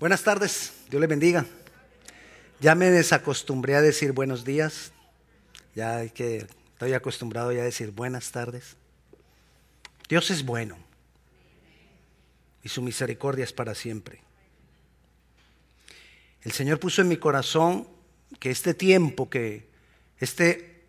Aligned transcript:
Buenas 0.00 0.24
tardes, 0.24 0.72
Dios 0.90 1.00
les 1.00 1.08
bendiga. 1.08 1.46
Ya 2.58 2.74
me 2.74 2.90
desacostumbré 2.90 3.76
a 3.76 3.80
decir 3.80 4.10
buenos 4.10 4.44
días, 4.44 4.90
ya 5.76 6.08
que, 6.08 6.48
estoy 6.72 6.94
acostumbrado 6.94 7.52
ya 7.52 7.60
a 7.60 7.64
decir 7.64 7.92
buenas 7.92 8.32
tardes. 8.32 8.76
Dios 10.08 10.32
es 10.32 10.44
bueno 10.44 10.76
y 12.64 12.68
su 12.70 12.82
misericordia 12.82 13.44
es 13.44 13.52
para 13.52 13.76
siempre. 13.76 14.20
El 16.42 16.50
Señor 16.50 16.80
puso 16.80 17.00
en 17.00 17.08
mi 17.08 17.16
corazón 17.16 17.86
que 18.40 18.50
este 18.50 18.74
tiempo, 18.74 19.30
que 19.30 19.68
este 20.18 20.82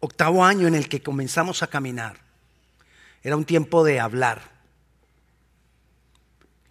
octavo 0.00 0.44
año 0.44 0.68
en 0.68 0.74
el 0.74 0.86
que 0.90 1.02
comenzamos 1.02 1.62
a 1.62 1.68
caminar, 1.68 2.18
era 3.22 3.36
un 3.36 3.46
tiempo 3.46 3.82
de 3.84 4.00
hablar. 4.00 4.51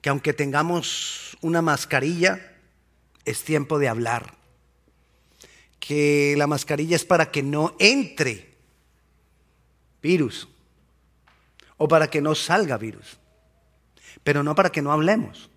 Que 0.02 0.10
aunque 0.10 0.34
tengamos 0.34 1.38
una 1.42 1.62
mascarilla, 1.62 2.58
es 3.26 3.44
tiempo 3.44 3.80
de 3.80 3.88
hablar. 3.88 4.36
Que 5.80 6.36
la 6.38 6.48
mascarilla 6.48 6.96
es 6.96 7.06
para 7.06 7.32
que 7.32 7.44
no 7.44 7.76
entre 7.80 8.52
virus 10.02 10.48
o 11.78 11.88
para 11.88 12.10
que 12.10 12.22
no 12.22 12.36
salga 12.36 12.78
virus, 12.78 13.18
pero 14.24 14.44
no 14.44 14.54
para 14.54 14.72
que 14.72 14.82
no 14.82 14.92
hablemos. 14.92 15.50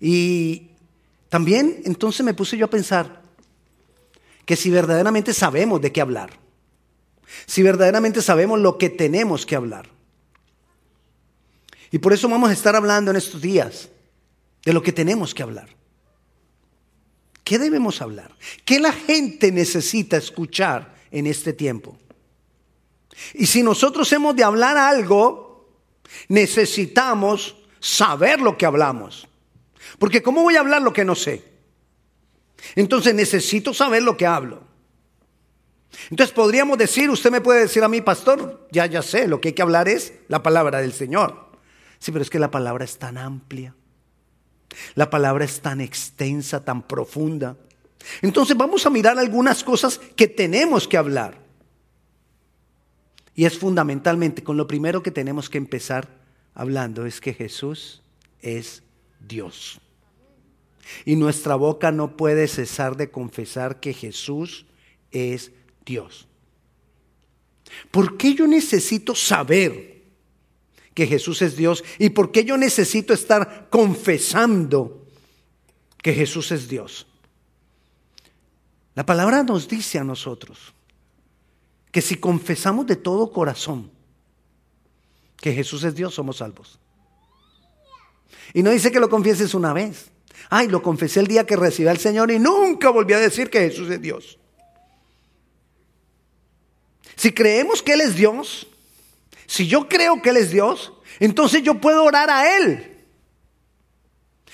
Y 0.00 0.70
también 1.28 1.82
entonces 1.84 2.24
me 2.24 2.34
puse 2.34 2.56
yo 2.56 2.66
a 2.66 2.70
pensar 2.70 3.20
que 4.46 4.56
si 4.56 4.70
verdaderamente 4.70 5.34
sabemos 5.34 5.80
de 5.80 5.92
qué 5.92 6.00
hablar, 6.00 6.30
si 7.46 7.62
verdaderamente 7.62 8.22
sabemos 8.22 8.58
lo 8.58 8.78
que 8.78 8.88
tenemos 8.88 9.44
que 9.44 9.56
hablar. 9.56 9.88
Y 11.90 11.98
por 11.98 12.12
eso 12.12 12.28
vamos 12.28 12.50
a 12.50 12.52
estar 12.52 12.76
hablando 12.76 13.10
en 13.10 13.16
estos 13.16 13.40
días 13.40 13.88
de 14.64 14.72
lo 14.72 14.82
que 14.82 14.92
tenemos 14.92 15.34
que 15.34 15.42
hablar. 15.42 15.68
¿Qué 17.42 17.58
debemos 17.58 18.00
hablar? 18.00 18.30
¿Qué 18.64 18.78
la 18.78 18.92
gente 18.92 19.50
necesita 19.50 20.16
escuchar 20.16 20.94
en 21.10 21.26
este 21.26 21.52
tiempo? 21.52 21.98
Y 23.34 23.46
si 23.46 23.62
nosotros 23.62 24.12
hemos 24.12 24.36
de 24.36 24.44
hablar 24.44 24.76
algo, 24.76 25.68
necesitamos 26.28 27.56
saber 27.80 28.40
lo 28.40 28.56
que 28.56 28.66
hablamos. 28.66 29.26
Porque 29.98 30.22
¿cómo 30.22 30.42
voy 30.42 30.56
a 30.56 30.60
hablar 30.60 30.82
lo 30.82 30.92
que 30.92 31.04
no 31.04 31.14
sé? 31.14 31.42
Entonces 32.76 33.14
necesito 33.14 33.74
saber 33.74 34.02
lo 34.02 34.16
que 34.16 34.26
hablo. 34.26 34.62
Entonces 36.10 36.32
podríamos 36.32 36.78
decir, 36.78 37.10
usted 37.10 37.32
me 37.32 37.40
puede 37.40 37.62
decir 37.62 37.82
a 37.82 37.88
mí, 37.88 38.00
pastor, 38.00 38.68
ya 38.70 38.86
ya 38.86 39.02
sé, 39.02 39.26
lo 39.26 39.40
que 39.40 39.48
hay 39.48 39.54
que 39.54 39.62
hablar 39.62 39.88
es 39.88 40.12
la 40.28 40.42
palabra 40.42 40.80
del 40.80 40.92
Señor. 40.92 41.49
Sí, 42.00 42.10
pero 42.10 42.22
es 42.22 42.30
que 42.30 42.38
la 42.38 42.50
palabra 42.50 42.84
es 42.84 42.98
tan 42.98 43.18
amplia. 43.18 43.74
La 44.94 45.10
palabra 45.10 45.44
es 45.44 45.60
tan 45.60 45.80
extensa, 45.80 46.64
tan 46.64 46.82
profunda. 46.82 47.56
Entonces 48.22 48.56
vamos 48.56 48.86
a 48.86 48.90
mirar 48.90 49.18
algunas 49.18 49.62
cosas 49.62 50.00
que 50.16 50.26
tenemos 50.26 50.88
que 50.88 50.96
hablar. 50.96 51.38
Y 53.34 53.44
es 53.44 53.58
fundamentalmente 53.58 54.42
con 54.42 54.56
lo 54.56 54.66
primero 54.66 55.02
que 55.02 55.10
tenemos 55.10 55.48
que 55.48 55.58
empezar 55.58 56.08
hablando, 56.54 57.06
es 57.06 57.20
que 57.20 57.34
Jesús 57.34 58.02
es 58.40 58.82
Dios. 59.20 59.80
Y 61.04 61.16
nuestra 61.16 61.54
boca 61.54 61.92
no 61.92 62.16
puede 62.16 62.48
cesar 62.48 62.96
de 62.96 63.10
confesar 63.10 63.78
que 63.78 63.92
Jesús 63.92 64.66
es 65.10 65.52
Dios. 65.84 66.26
¿Por 67.90 68.16
qué 68.16 68.34
yo 68.34 68.46
necesito 68.46 69.14
saber 69.14 69.99
que 70.94 71.06
Jesús 71.06 71.42
es 71.42 71.56
Dios? 71.56 71.84
¿Y 71.98 72.10
por 72.10 72.32
qué 72.32 72.44
yo 72.44 72.56
necesito 72.56 73.12
estar 73.12 73.68
confesando 73.70 75.06
que 76.02 76.12
Jesús 76.12 76.52
es 76.52 76.68
Dios? 76.68 77.06
La 78.94 79.06
palabra 79.06 79.42
nos 79.42 79.68
dice 79.68 79.98
a 79.98 80.04
nosotros 80.04 80.74
que 81.92 82.00
si 82.00 82.16
confesamos 82.16 82.86
de 82.86 82.96
todo 82.96 83.32
corazón 83.32 83.90
que 85.40 85.52
Jesús 85.52 85.84
es 85.84 85.94
Dios, 85.94 86.14
somos 86.14 86.36
salvos. 86.36 86.78
Y 88.52 88.62
no 88.62 88.70
dice 88.70 88.92
que 88.92 89.00
lo 89.00 89.08
confieses 89.08 89.54
una 89.54 89.72
vez. 89.72 90.10
Ay, 90.50 90.68
lo 90.68 90.82
confesé 90.82 91.20
el 91.20 91.26
día 91.26 91.46
que 91.46 91.56
recibí 91.56 91.88
al 91.88 91.98
Señor 91.98 92.30
y 92.30 92.38
nunca 92.38 92.90
volví 92.90 93.14
a 93.14 93.18
decir 93.18 93.48
que 93.48 93.60
Jesús 93.60 93.88
es 93.90 94.00
Dios. 94.00 94.38
Si 97.16 97.32
creemos 97.32 97.82
que 97.82 97.94
Él 97.94 98.00
es 98.02 98.16
Dios, 98.16 98.66
si 99.50 99.66
yo 99.66 99.88
creo 99.88 100.22
que 100.22 100.30
Él 100.30 100.36
es 100.36 100.52
Dios, 100.52 100.92
entonces 101.18 101.64
yo 101.64 101.74
puedo 101.74 102.04
orar 102.04 102.30
a 102.30 102.56
Él. 102.56 103.04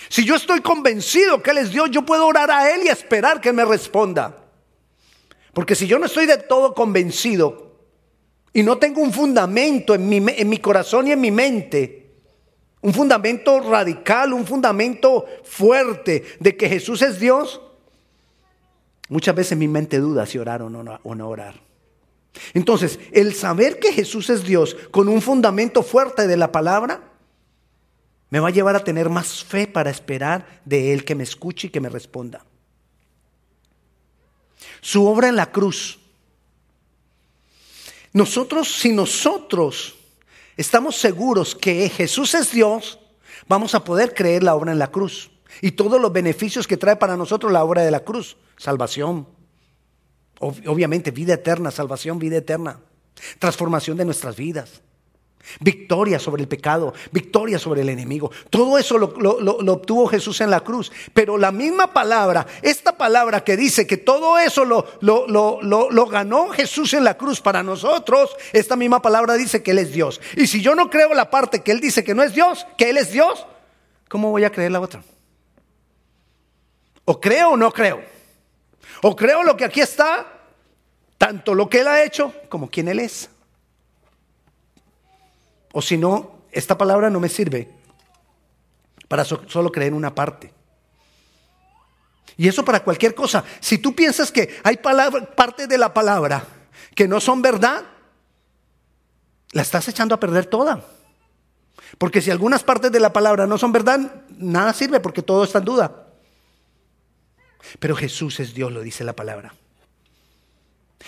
Si 0.09 0.25
yo 0.25 0.37
estoy 0.37 0.63
convencido 0.63 1.43
que 1.43 1.51
Él 1.51 1.59
es 1.59 1.71
Dios, 1.71 1.91
yo 1.91 2.01
puedo 2.07 2.27
orar 2.27 2.51
a 2.51 2.73
Él 2.75 2.81
y 2.87 2.89
esperar 2.89 3.43
que 3.43 3.53
me 3.53 3.67
responda. 3.67 4.45
Porque 5.53 5.75
si 5.75 5.87
yo 5.87 5.99
no 5.99 6.07
estoy 6.07 6.25
de 6.25 6.39
todo 6.39 6.73
convencido 6.73 7.77
y 8.55 8.63
no 8.63 8.79
tengo 8.79 9.03
un 9.03 9.13
fundamento 9.13 9.95
en 9.95 10.09
mi, 10.09 10.17
en 10.17 10.49
mi 10.49 10.57
corazón 10.61 11.09
y 11.09 11.13
en 11.13 11.21
mi 11.21 11.31
mente, 11.31 12.15
un 12.81 12.95
fundamento 12.95 13.61
radical, 13.61 14.33
un 14.33 14.47
fundamento 14.47 15.27
fuerte 15.45 16.25
de 16.41 16.57
que 16.57 16.71
Jesús 16.71 17.03
es 17.03 17.21
Dios, 17.21 17.61
muchas 19.11 19.35
veces 19.35 19.59
mi 19.59 19.69
mente 19.69 19.99
duda 19.99 20.25
si 20.25 20.39
orar 20.39 20.63
o 20.63 20.71
no, 20.71 20.99
o 21.03 21.15
no 21.15 21.29
orar. 21.29 21.66
Entonces, 22.55 22.99
el 23.13 23.35
saber 23.35 23.79
que 23.79 23.93
Jesús 23.93 24.31
es 24.31 24.45
Dios 24.45 24.77
con 24.91 25.09
un 25.09 25.23
fundamento 25.23 25.83
fuerte 25.83 26.27
de 26.27 26.37
la 26.37 26.53
palabra, 26.53 27.13
me 28.31 28.41
va 28.41 28.49
a 28.49 28.53
llevar 28.53 28.77
a 28.77 28.85
tener 28.85 29.09
más 29.09 29.45
fe 29.45 29.67
para 29.67 29.91
esperar 29.91 30.61
de 30.65 30.93
Él 30.93 31.05
que 31.05 31.15
me 31.15 31.23
escuche 31.23 31.69
y 31.69 31.71
que 31.71 31.81
me 31.81 31.89
responda. 31.89 32.45
Su 34.81 35.07
obra 35.07 35.29
en 35.29 35.37
la 35.37 35.51
cruz. 35.51 35.99
Nosotros, 38.13 38.73
si 38.73 38.93
nosotros 38.93 39.95
estamos 40.57 40.97
seguros 40.97 41.55
que 41.55 41.89
Jesús 41.89 42.35
es 42.35 42.51
Dios, 42.51 42.99
vamos 43.47 43.75
a 43.75 43.85
poder 43.85 44.15
creer 44.15 44.43
la 44.43 44.55
obra 44.55 44.73
en 44.73 44.79
la 44.79 44.91
cruz 44.91 45.31
y 45.61 45.73
todos 45.73 46.01
los 46.01 46.13
beneficios 46.13 46.67
que 46.67 46.77
trae 46.77 46.97
para 46.97 47.17
nosotros 47.17 47.53
la 47.53 47.65
obra 47.65 47.83
de 47.83 47.91
la 47.91 48.01
cruz. 48.01 48.37
Salvación, 48.57 49.27
obviamente 50.41 51.11
vida 51.11 51.35
eterna, 51.35 51.71
salvación, 51.71 52.19
vida 52.19 52.37
eterna, 52.37 52.81
transformación 53.39 53.97
de 53.97 54.05
nuestras 54.05 54.37
vidas. 54.37 54.83
Victoria 55.61 56.19
sobre 56.19 56.43
el 56.43 56.49
pecado, 56.49 56.93
victoria 57.13 57.59
sobre 57.59 57.83
el 57.83 57.89
enemigo. 57.89 58.33
Todo 58.51 58.79
eso 58.79 58.99
lo, 58.99 59.73
obtuvo 59.73 60.09
Jesús 60.09 60.41
en 60.41 60.51
la 60.51 60.61
cruz. 60.61 60.91
Pero 61.15 61.39
la 61.39 61.53
misma 61.53 61.93
palabra, 61.93 62.47
esta 62.63 62.97
palabra 62.97 63.45
que 63.45 63.57
dice 63.57 63.87
que 63.87 63.97
todo 63.97 64.39
eso 64.39 64.65
lo, 64.65 64.87
lo, 65.01 66.07
ganó 66.07 66.49
Jesús 66.49 66.95
en 66.95 67.05
la 67.05 67.17
cruz 67.17 67.41
para 67.41 67.63
nosotros, 67.63 68.35
esta 68.53 68.75
misma 68.75 69.01
palabra 69.01 69.35
dice 69.35 69.63
que 69.63 69.71
Él 69.71 69.79
es 69.79 69.93
Dios. 69.93 70.21
Y 70.37 70.49
si 70.49 70.61
yo 70.61 70.75
no 70.75 70.91
creo 70.91 71.15
la 71.15 71.31
parte 71.31 71.61
que 71.61 71.71
Él 71.71 71.81
dice 71.81 72.03
que 72.03 72.15
no 72.15 72.25
es 72.25 72.35
Dios, 72.35 72.67
que 72.77 72.91
Él 72.91 72.97
es 72.97 73.13
Dios, 73.13 73.47
¿cómo 74.09 74.33
voy 74.33 74.43
a 74.43 74.51
creer 74.51 74.73
la 74.73 74.81
otra? 74.81 75.05
O 77.05 77.21
creo 77.21 77.51
o 77.51 77.57
no 77.57 77.71
creo. 77.71 78.16
O 79.03 79.15
creo 79.15 79.43
lo 79.43 79.57
que 79.57 79.65
aquí 79.65 79.81
está, 79.81 80.27
tanto 81.19 81.55
lo 81.55 81.69
que 81.69 81.81
Él 81.81 81.89
ha 81.89 82.03
hecho 82.03 82.33
como 82.49 82.71
quien 82.71 82.89
Él 82.89 83.01
es. 83.01 83.29
O 85.73 85.83
si 85.83 85.99
no, 85.99 86.41
esta 86.51 86.79
palabra 86.79 87.11
no 87.11 87.21
me 87.21 87.29
sirve 87.29 87.69
para 89.09 89.25
solo 89.25 89.71
creer 89.71 89.93
una 89.93 90.15
parte. 90.15 90.53
Y 92.37 92.49
eso 92.49 92.65
para 92.65 92.83
cualquier 92.83 93.15
cosa. 93.15 93.45
Si 93.61 93.79
tú 93.79 93.95
piensas 93.95 94.31
que 94.31 94.59
hay 94.63 94.77
partes 94.77 95.69
de 95.69 95.79
la 95.79 95.95
palabra 95.95 96.45
que 96.95 97.09
no 97.09 97.21
son 97.21 97.43
verdad, 97.43 97.85
la 99.53 99.63
estás 99.63 99.89
echando 99.89 100.15
a 100.15 100.21
perder 100.21 100.47
toda. 100.47 100.83
Porque 101.99 102.21
si 102.21 102.31
algunas 102.31 102.63
partes 102.63 102.93
de 102.93 103.01
la 103.01 103.13
palabra 103.13 103.47
no 103.47 103.59
son 103.59 103.73
verdad, 103.73 104.25
nada 104.37 104.73
sirve 104.73 105.01
porque 105.01 105.23
todo 105.23 105.45
está 105.45 105.59
en 105.59 105.65
duda. 105.65 106.06
Pero 107.79 107.97
Jesús 107.97 108.41
es 108.41 108.55
Dios, 108.55 108.73
lo 108.73 108.81
dice 108.81 109.05
la 109.05 109.15
palabra. 109.15 109.55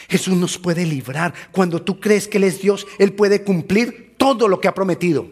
Jesús 0.08 0.37
nos 0.37 0.58
puede 0.58 0.84
librar. 0.84 1.34
Cuando 1.52 1.82
tú 1.82 1.99
crees 2.00 2.28
que 2.28 2.38
Él 2.38 2.44
es 2.44 2.60
Dios, 2.60 2.87
Él 2.99 3.12
puede 3.14 3.43
cumplir 3.43 4.14
todo 4.16 4.49
lo 4.49 4.60
que 4.60 4.69
ha 4.69 4.75
prometido. 4.75 5.28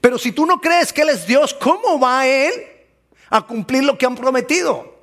Pero 0.00 0.18
si 0.18 0.32
tú 0.32 0.46
no 0.46 0.60
crees 0.60 0.92
que 0.92 1.02
Él 1.02 1.10
es 1.10 1.26
Dios, 1.26 1.54
¿cómo 1.54 2.00
va 2.00 2.26
Él 2.26 2.52
a 3.30 3.46
cumplir 3.46 3.84
lo 3.84 3.98
que 3.98 4.06
han 4.06 4.16
prometido? 4.16 5.00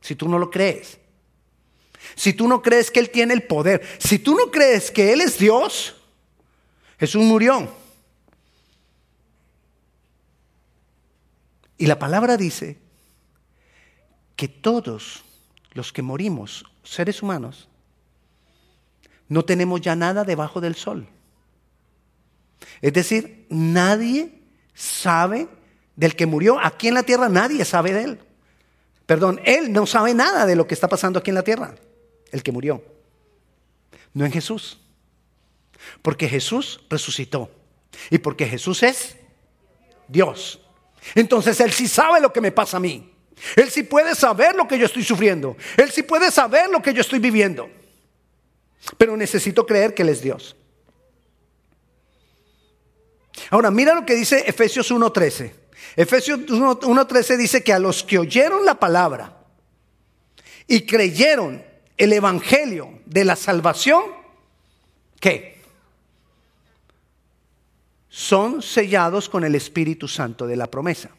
Si 0.00 0.14
tú 0.14 0.28
no 0.28 0.38
lo 0.38 0.50
crees. 0.50 0.98
Si 2.14 2.32
tú 2.32 2.48
no 2.48 2.62
crees 2.62 2.90
que 2.90 3.00
Él 3.00 3.10
tiene 3.10 3.34
el 3.34 3.42
poder. 3.42 3.82
Si 3.98 4.18
tú 4.18 4.34
no 4.34 4.50
crees 4.50 4.90
que 4.90 5.12
Él 5.12 5.20
es 5.20 5.38
Dios, 5.38 5.96
Jesús 6.98 7.22
murió. 7.22 7.68
Y 11.78 11.86
la 11.86 11.98
palabra 11.98 12.36
dice 12.36 12.76
que 14.40 14.48
todos 14.48 15.22
los 15.74 15.92
que 15.92 16.00
morimos, 16.00 16.64
seres 16.82 17.22
humanos, 17.22 17.68
no 19.28 19.44
tenemos 19.44 19.82
ya 19.82 19.94
nada 19.94 20.24
debajo 20.24 20.62
del 20.62 20.76
sol. 20.76 21.06
Es 22.80 22.94
decir, 22.94 23.44
nadie 23.50 24.32
sabe 24.72 25.46
del 25.94 26.16
que 26.16 26.24
murió 26.24 26.58
aquí 26.58 26.88
en 26.88 26.94
la 26.94 27.02
tierra, 27.02 27.28
nadie 27.28 27.66
sabe 27.66 27.92
de 27.92 28.02
él. 28.02 28.20
Perdón, 29.04 29.42
él 29.44 29.74
no 29.74 29.84
sabe 29.84 30.14
nada 30.14 30.46
de 30.46 30.56
lo 30.56 30.66
que 30.66 30.72
está 30.72 30.88
pasando 30.88 31.18
aquí 31.18 31.28
en 31.28 31.34
la 31.34 31.42
tierra, 31.42 31.74
el 32.32 32.42
que 32.42 32.50
murió. 32.50 32.82
No 34.14 34.24
en 34.24 34.32
Jesús. 34.32 34.80
Porque 36.00 36.30
Jesús 36.30 36.80
resucitó. 36.88 37.50
Y 38.08 38.16
porque 38.16 38.46
Jesús 38.46 38.82
es 38.84 39.16
Dios. 40.08 40.62
Entonces 41.14 41.60
Él 41.60 41.72
sí 41.72 41.86
sabe 41.86 42.22
lo 42.22 42.32
que 42.32 42.40
me 42.40 42.52
pasa 42.52 42.78
a 42.78 42.80
mí. 42.80 43.12
Él 43.56 43.70
sí 43.70 43.82
puede 43.82 44.14
saber 44.14 44.54
lo 44.54 44.66
que 44.68 44.78
yo 44.78 44.86
estoy 44.86 45.04
sufriendo. 45.04 45.56
Él 45.76 45.90
sí 45.90 46.02
puede 46.02 46.30
saber 46.30 46.68
lo 46.70 46.82
que 46.82 46.92
yo 46.92 47.00
estoy 47.00 47.18
viviendo. 47.18 47.70
Pero 48.96 49.16
necesito 49.16 49.66
creer 49.66 49.94
que 49.94 50.02
Él 50.02 50.08
es 50.10 50.22
Dios. 50.22 50.56
Ahora, 53.50 53.70
mira 53.70 53.94
lo 53.94 54.04
que 54.04 54.14
dice 54.14 54.44
Efesios 54.46 54.90
1.13. 54.90 55.52
Efesios 55.96 56.40
1.13 56.40 57.36
dice 57.36 57.64
que 57.64 57.72
a 57.72 57.78
los 57.78 58.04
que 58.04 58.18
oyeron 58.18 58.64
la 58.64 58.78
palabra 58.78 59.38
y 60.66 60.82
creyeron 60.82 61.64
el 61.96 62.12
Evangelio 62.12 63.00
de 63.06 63.24
la 63.24 63.36
salvación, 63.36 64.02
¿qué? 65.18 65.60
Son 68.08 68.62
sellados 68.62 69.28
con 69.28 69.44
el 69.44 69.54
Espíritu 69.54 70.08
Santo 70.08 70.46
de 70.46 70.56
la 70.56 70.66
promesa. 70.68 71.10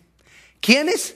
¿Quiénes? 0.60 1.16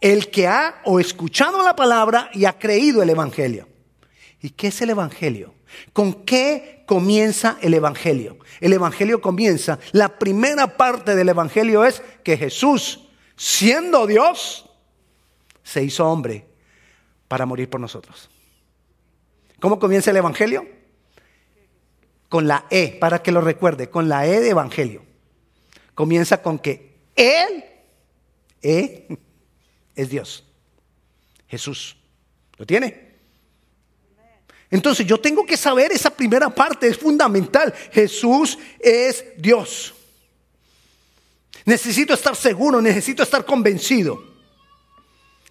El 0.00 0.30
que 0.30 0.46
ha 0.46 0.80
o 0.84 1.00
escuchado 1.00 1.62
la 1.62 1.74
palabra 1.74 2.30
y 2.32 2.44
ha 2.44 2.58
creído 2.58 3.02
el 3.02 3.10
Evangelio. 3.10 3.68
¿Y 4.40 4.50
qué 4.50 4.68
es 4.68 4.80
el 4.80 4.90
Evangelio? 4.90 5.54
¿Con 5.92 6.24
qué 6.24 6.84
comienza 6.86 7.58
el 7.60 7.74
Evangelio? 7.74 8.38
El 8.60 8.72
Evangelio 8.72 9.20
comienza, 9.20 9.78
la 9.92 10.18
primera 10.18 10.76
parte 10.76 11.14
del 11.14 11.28
Evangelio 11.28 11.84
es 11.84 12.02
que 12.22 12.36
Jesús, 12.36 13.08
siendo 13.36 14.06
Dios, 14.06 14.70
se 15.62 15.82
hizo 15.82 16.08
hombre 16.08 16.46
para 17.26 17.46
morir 17.46 17.68
por 17.68 17.80
nosotros. 17.80 18.30
¿Cómo 19.60 19.78
comienza 19.78 20.10
el 20.10 20.16
Evangelio? 20.16 20.66
Con 22.28 22.46
la 22.46 22.66
E, 22.70 22.96
para 23.00 23.22
que 23.22 23.32
lo 23.32 23.40
recuerde, 23.40 23.90
con 23.90 24.08
la 24.08 24.26
E 24.26 24.40
de 24.40 24.50
Evangelio. 24.50 25.02
Comienza 25.94 26.42
con 26.42 26.58
que 26.58 26.96
Él, 27.16 27.64
E, 28.62 29.08
es 29.98 30.08
Dios. 30.08 30.44
Jesús. 31.48 31.96
¿Lo 32.56 32.64
tiene? 32.64 33.08
Entonces 34.70 35.04
yo 35.06 35.18
tengo 35.18 35.44
que 35.44 35.56
saber 35.56 35.90
esa 35.90 36.10
primera 36.10 36.48
parte, 36.50 36.86
es 36.86 36.98
fundamental. 36.98 37.74
Jesús 37.90 38.58
es 38.78 39.24
Dios. 39.36 39.94
Necesito 41.64 42.14
estar 42.14 42.36
seguro, 42.36 42.80
necesito 42.80 43.22
estar 43.22 43.44
convencido 43.44 44.22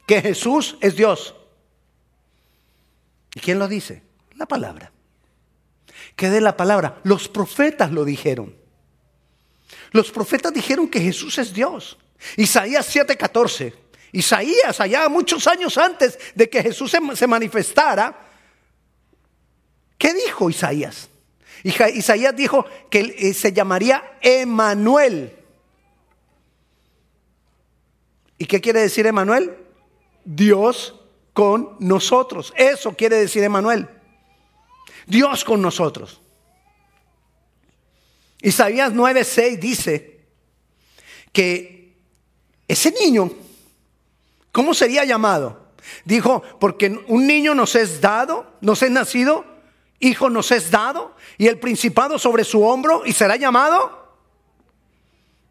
que 0.07 0.21
Jesús 0.21 0.77
es 0.79 0.95
Dios. 0.95 1.35
¿Y 3.35 3.39
quién 3.41 3.59
lo 3.59 3.67
dice? 3.67 4.01
La 4.35 4.45
palabra. 4.45 4.91
¿Qué 6.15 6.29
de 6.29 6.39
la 6.39 6.55
palabra? 6.55 7.01
Los 7.03 7.27
profetas 7.27 7.91
lo 7.91 8.05
dijeron. 8.05 8.55
Los 9.91 10.09
profetas 10.09 10.53
dijeron 10.53 10.87
que 10.87 11.01
Jesús 11.01 11.37
es 11.37 11.53
Dios. 11.53 11.97
Isaías 12.37 12.87
7:14. 12.95 13.86
Isaías, 14.11 14.79
allá 14.79 15.09
muchos 15.09 15.47
años 15.47 15.77
antes 15.77 16.17
de 16.35 16.49
que 16.49 16.63
Jesús 16.63 16.91
se 16.91 17.27
manifestara, 17.27 18.27
¿Qué 19.97 20.13
dijo 20.13 20.49
Isaías? 20.49 21.09
Isaías 21.63 22.35
dijo 22.35 22.65
que 22.89 23.15
eh, 23.17 23.33
se 23.33 23.51
llamaría 23.51 24.17
Emanuel. 24.21 25.35
¿Y 28.37 28.45
qué 28.45 28.61
quiere 28.61 28.81
decir 28.81 29.07
Emanuel? 29.07 29.57
Dios 30.23 30.95
con 31.33 31.75
nosotros. 31.79 32.53
Eso 32.55 32.93
quiere 32.93 33.17
decir 33.17 33.43
Emanuel. 33.43 33.89
Dios 35.07 35.43
con 35.43 35.61
nosotros. 35.61 36.21
Isaías 38.41 38.93
9:6 38.93 39.57
dice 39.57 40.19
que 41.33 41.97
ese 42.67 42.91
niño, 42.91 43.31
¿cómo 44.51 44.73
sería 44.73 45.05
llamado? 45.05 45.67
Dijo, 46.05 46.43
porque 46.59 46.99
un 47.07 47.27
niño 47.27 47.55
nos 47.55 47.75
es 47.75 48.01
dado, 48.01 48.45
nos 48.61 48.81
es 48.83 48.91
nacido 48.91 49.57
Hijo 49.99 50.29
nos 50.29 50.51
es 50.51 50.69
dado 50.69 51.15
y 51.37 51.47
el 51.47 51.59
principado 51.59 52.19
sobre 52.19 52.43
su 52.43 52.63
hombro 52.63 53.03
y 53.05 53.13
será 53.13 53.35
llamado, 53.35 54.15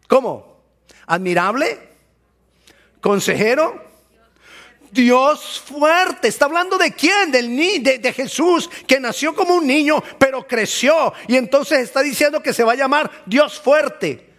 ¿cómo? 0.09 0.63
Admirable, 1.07 1.81
consejero, 3.01 3.85
Dios 4.93 5.61
fuerte. 5.67 6.29
Está 6.29 6.45
hablando 6.45 6.79
de 6.79 6.93
quién? 6.93 7.33
Del 7.33 7.55
ni 7.55 7.81
de, 7.81 7.99
de, 7.99 8.13
Jesús, 8.13 8.71
que 8.87 9.01
nació 9.01 9.35
como 9.35 9.57
un 9.57 9.67
niño, 9.67 10.03
pero 10.17 10.47
creció. 10.47 11.13
Y 11.27 11.37
entonces 11.37 11.81
está 11.81 12.03
diciendo 12.03 12.41
que 12.41 12.55
se 12.55 12.63
va 12.63 12.73
a 12.73 12.77
llamar 12.77 13.11
Dios 13.27 13.61
fuerte. 13.61 14.33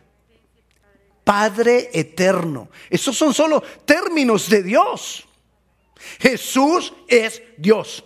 Padre 1.27 1.89
eterno. 1.91 2.69
Esos 2.89 3.17
son 3.17 3.33
solo 3.33 3.61
términos 3.83 4.49
de 4.49 4.63
Dios. 4.63 5.27
Jesús 6.19 6.93
es 7.05 7.41
Dios. 7.57 8.05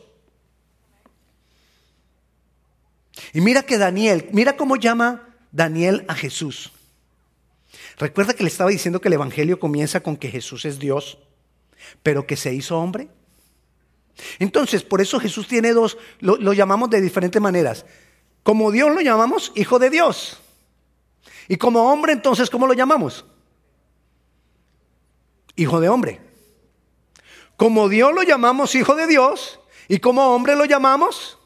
Y 3.32 3.42
mira 3.42 3.62
que 3.62 3.78
Daniel, 3.78 4.28
mira 4.32 4.58
cómo 4.58 4.76
llama 4.76 5.36
Daniel 5.52 6.04
a 6.08 6.16
Jesús. 6.16 6.72
Recuerda 8.00 8.34
que 8.34 8.42
le 8.42 8.50
estaba 8.50 8.72
diciendo 8.72 9.00
que 9.00 9.10
el 9.10 9.14
Evangelio 9.14 9.60
comienza 9.60 10.00
con 10.00 10.18
que 10.18 10.32
Jesús 10.32 10.66
es 10.66 10.80
Dios, 10.80 11.20
pero 12.02 12.26
que 12.26 12.36
se 12.36 12.52
hizo 12.52 12.80
hombre. 12.80 13.08
Entonces, 14.40 14.82
por 14.82 15.00
eso 15.00 15.20
Jesús 15.20 15.48
tiene 15.48 15.74
dos, 15.74 15.96
lo, 16.22 16.38
lo 16.38 16.54
llamamos 16.54 16.90
de 16.90 17.02
diferentes 17.02 17.40
maneras. 17.40 17.86
Como 18.42 18.72
Dios 18.72 18.90
lo 18.96 19.02
llamamos, 19.02 19.52
hijo 19.54 19.78
de 19.78 19.92
Dios. 19.92 20.42
Y 21.52 21.58
como 21.58 21.92
hombre, 21.92 22.14
entonces, 22.14 22.50
¿cómo 22.50 22.66
lo 22.66 22.74
llamamos? 22.74 23.26
Hijo 25.58 25.82
de 25.82 25.90
hombre. 25.90 26.22
Como 27.58 27.90
Dios 27.90 28.14
lo 28.14 28.24
llamamos 28.24 28.74
hijo 28.74 28.96
de 28.96 29.06
Dios 29.06 29.60
y 29.90 30.00
como 30.00 30.34
hombre 30.34 30.56
lo 30.56 30.64
llamamos 30.64 31.38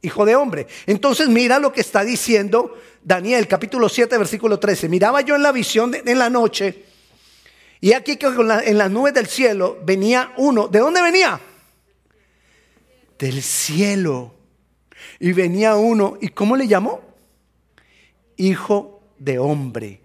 hijo 0.00 0.24
de 0.24 0.34
hombre. 0.34 0.66
Entonces 0.86 1.28
mira 1.28 1.60
lo 1.60 1.72
que 1.72 1.80
está 1.80 2.02
diciendo 2.02 2.76
Daniel, 3.04 3.46
capítulo 3.46 3.88
7, 3.88 4.18
versículo 4.18 4.58
13. 4.58 4.88
Miraba 4.88 5.20
yo 5.20 5.36
en 5.36 5.44
la 5.44 5.52
visión 5.52 5.94
en 5.94 6.18
la 6.18 6.28
noche, 6.28 6.84
y 7.80 7.92
aquí 7.92 8.16
que 8.16 8.26
en 8.26 8.78
las 8.78 8.90
nubes 8.90 9.14
del 9.14 9.28
cielo 9.28 9.78
venía 9.84 10.32
uno. 10.38 10.66
¿De 10.66 10.80
dónde 10.80 11.00
venía? 11.02 11.40
Del 13.16 13.40
cielo. 13.40 14.34
Y 15.20 15.32
venía 15.32 15.76
uno, 15.76 16.18
¿y 16.20 16.30
cómo 16.30 16.56
le 16.56 16.66
llamó? 16.66 17.00
Hijo 18.36 19.01
de 19.24 19.38
hombre. 19.38 20.00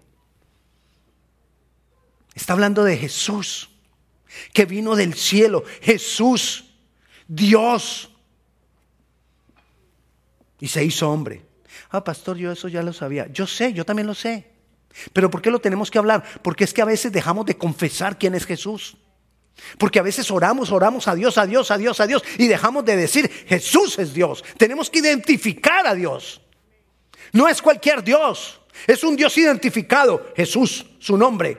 Está 2.34 2.52
hablando 2.52 2.84
de 2.84 2.96
Jesús, 2.96 3.70
que 4.52 4.64
vino 4.64 4.94
del 4.94 5.14
cielo. 5.14 5.64
Jesús, 5.80 6.66
Dios 7.26 8.10
y 10.60 10.68
se 10.68 10.84
hizo 10.84 11.10
hombre. 11.10 11.42
Ah, 11.90 12.04
pastor, 12.04 12.36
yo 12.36 12.52
eso 12.52 12.68
ya 12.68 12.82
lo 12.82 12.92
sabía. 12.92 13.28
Yo 13.32 13.46
sé, 13.46 13.72
yo 13.72 13.84
también 13.84 14.06
lo 14.06 14.14
sé. 14.14 14.50
Pero 15.12 15.30
¿por 15.30 15.42
qué 15.42 15.50
lo 15.50 15.60
tenemos 15.60 15.90
que 15.90 15.98
hablar? 15.98 16.24
Porque 16.42 16.64
es 16.64 16.72
que 16.72 16.82
a 16.82 16.86
veces 16.86 17.12
dejamos 17.12 17.46
de 17.46 17.56
confesar 17.56 18.18
quién 18.18 18.34
es 18.34 18.46
Jesús. 18.46 18.96
Porque 19.78 19.98
a 19.98 20.02
veces 20.02 20.30
oramos, 20.30 20.70
oramos 20.70 21.08
a 21.08 21.14
Dios, 21.14 21.38
a 21.38 21.46
Dios, 21.46 21.70
a 21.70 21.78
Dios, 21.78 22.00
a 22.00 22.06
Dios 22.06 22.22
y 22.38 22.46
dejamos 22.46 22.84
de 22.84 22.96
decir 22.96 23.28
Jesús 23.46 23.98
es 23.98 24.14
Dios. 24.14 24.44
Tenemos 24.56 24.90
que 24.90 25.00
identificar 25.00 25.86
a 25.86 25.94
Dios. 25.94 26.40
No 27.32 27.48
es 27.48 27.60
cualquier 27.60 28.02
Dios, 28.02 28.60
es 28.86 29.04
un 29.04 29.16
Dios 29.16 29.36
identificado, 29.38 30.32
Jesús, 30.36 30.86
su 30.98 31.16
nombre. 31.16 31.58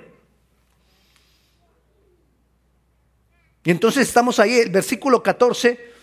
Y 3.63 3.71
entonces 3.71 4.07
estamos 4.07 4.39
ahí, 4.39 4.55
el 4.55 4.69
versículo 4.69 5.21
14 5.21 5.93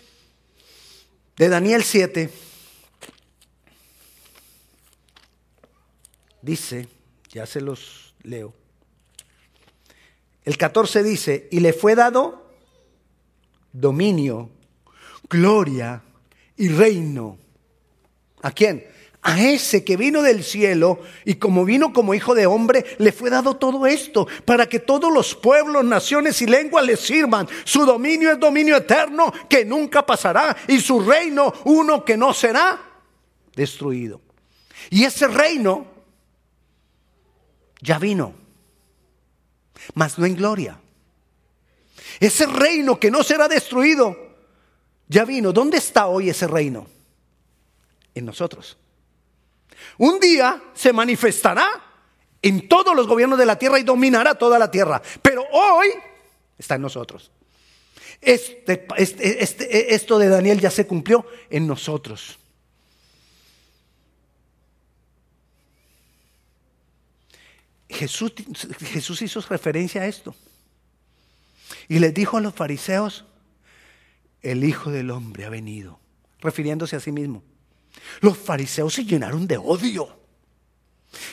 de 1.35 1.49
Daniel 1.49 1.83
7. 1.83 2.29
dice, 6.47 6.87
ya 7.29 7.45
se 7.45 7.61
los 7.61 8.15
leo. 8.23 8.53
El 10.45 10.57
14 10.57 11.03
dice, 11.03 11.49
y 11.51 11.59
le 11.59 11.73
fue 11.73 11.93
dado 11.93 12.49
dominio, 13.73 14.49
gloria 15.29 16.01
y 16.55 16.69
reino. 16.69 17.37
¿A 18.41 18.51
quién? 18.51 18.87
A 19.29 19.43
ese 19.43 19.83
que 19.83 19.97
vino 19.97 20.21
del 20.21 20.41
cielo 20.41 21.01
y 21.25 21.35
como 21.35 21.65
vino 21.65 21.91
como 21.91 22.13
hijo 22.13 22.33
de 22.33 22.45
hombre, 22.45 22.85
le 22.97 23.11
fue 23.11 23.29
dado 23.29 23.57
todo 23.57 23.85
esto 23.85 24.25
para 24.45 24.69
que 24.69 24.79
todos 24.79 25.11
los 25.11 25.35
pueblos, 25.35 25.83
naciones 25.83 26.41
y 26.41 26.45
lenguas 26.45 26.85
le 26.85 26.95
sirvan. 26.95 27.45
Su 27.65 27.85
dominio 27.85 28.31
es 28.31 28.39
dominio 28.39 28.77
eterno 28.77 29.33
que 29.49 29.65
nunca 29.65 30.05
pasará 30.05 30.55
y 30.69 30.79
su 30.79 31.01
reino 31.01 31.53
uno 31.65 32.05
que 32.05 32.15
no 32.15 32.33
será 32.33 32.79
destruido. 33.53 34.21
Y 34.91 35.03
ese 35.03 35.27
reino 35.27 35.87
ya 37.81 37.99
vino. 37.99 38.33
mas 39.93 40.17
no 40.17 40.25
en 40.25 40.37
gloria. 40.37 40.79
Ese 42.21 42.45
reino 42.45 42.97
que 42.97 43.11
no 43.11 43.23
será 43.23 43.49
destruido, 43.49 44.15
ya 45.09 45.25
vino. 45.25 45.51
¿Dónde 45.51 45.79
está 45.79 46.07
hoy 46.07 46.29
ese 46.29 46.47
reino? 46.47 46.87
En 48.15 48.25
nosotros. 48.25 48.77
Un 49.97 50.19
día 50.19 50.61
se 50.73 50.93
manifestará 50.93 51.67
en 52.41 52.67
todos 52.67 52.95
los 52.95 53.07
gobiernos 53.07 53.39
de 53.39 53.45
la 53.45 53.57
tierra 53.57 53.79
y 53.79 53.83
dominará 53.83 54.35
toda 54.35 54.59
la 54.59 54.69
tierra. 54.71 55.01
Pero 55.21 55.43
hoy 55.51 55.87
está 56.57 56.75
en 56.75 56.81
nosotros. 56.81 57.31
Este, 58.21 58.87
este, 58.97 59.43
este, 59.43 59.93
esto 59.93 60.17
de 60.17 60.27
Daniel 60.27 60.59
ya 60.59 60.71
se 60.71 60.87
cumplió 60.87 61.25
en 61.49 61.67
nosotros. 61.67 62.39
Jesús, 67.89 68.33
Jesús 68.79 69.21
hizo 69.21 69.41
referencia 69.41 70.01
a 70.01 70.07
esto. 70.07 70.35
Y 71.87 71.99
les 71.99 72.13
dijo 72.13 72.37
a 72.37 72.41
los 72.41 72.53
fariseos, 72.53 73.25
el 74.41 74.63
Hijo 74.63 74.91
del 74.91 75.11
Hombre 75.11 75.45
ha 75.45 75.49
venido, 75.49 75.99
refiriéndose 76.39 76.95
a 76.95 76.99
sí 76.99 77.11
mismo. 77.11 77.43
Los 78.21 78.37
fariseos 78.37 78.93
se 78.93 79.05
llenaron 79.05 79.47
de 79.47 79.57
odio. 79.57 80.17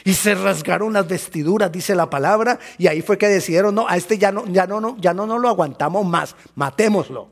Y 0.04 0.14
se 0.14 0.34
rasgaron 0.34 0.92
las 0.92 1.06
vestiduras, 1.06 1.70
dice 1.70 1.94
la 1.94 2.08
palabra, 2.08 2.58
y 2.78 2.86
ahí 2.86 3.02
fue 3.02 3.18
que 3.18 3.28
decidieron, 3.28 3.74
no, 3.74 3.88
a 3.88 3.96
este 3.96 4.18
ya 4.18 4.30
no, 4.32 4.46
ya 4.46 4.66
no, 4.66 4.80
no, 4.80 4.96
ya 4.98 5.12
no, 5.12 5.26
no 5.26 5.38
lo 5.38 5.48
aguantamos 5.48 6.06
más, 6.06 6.36
matémoslo. 6.54 7.30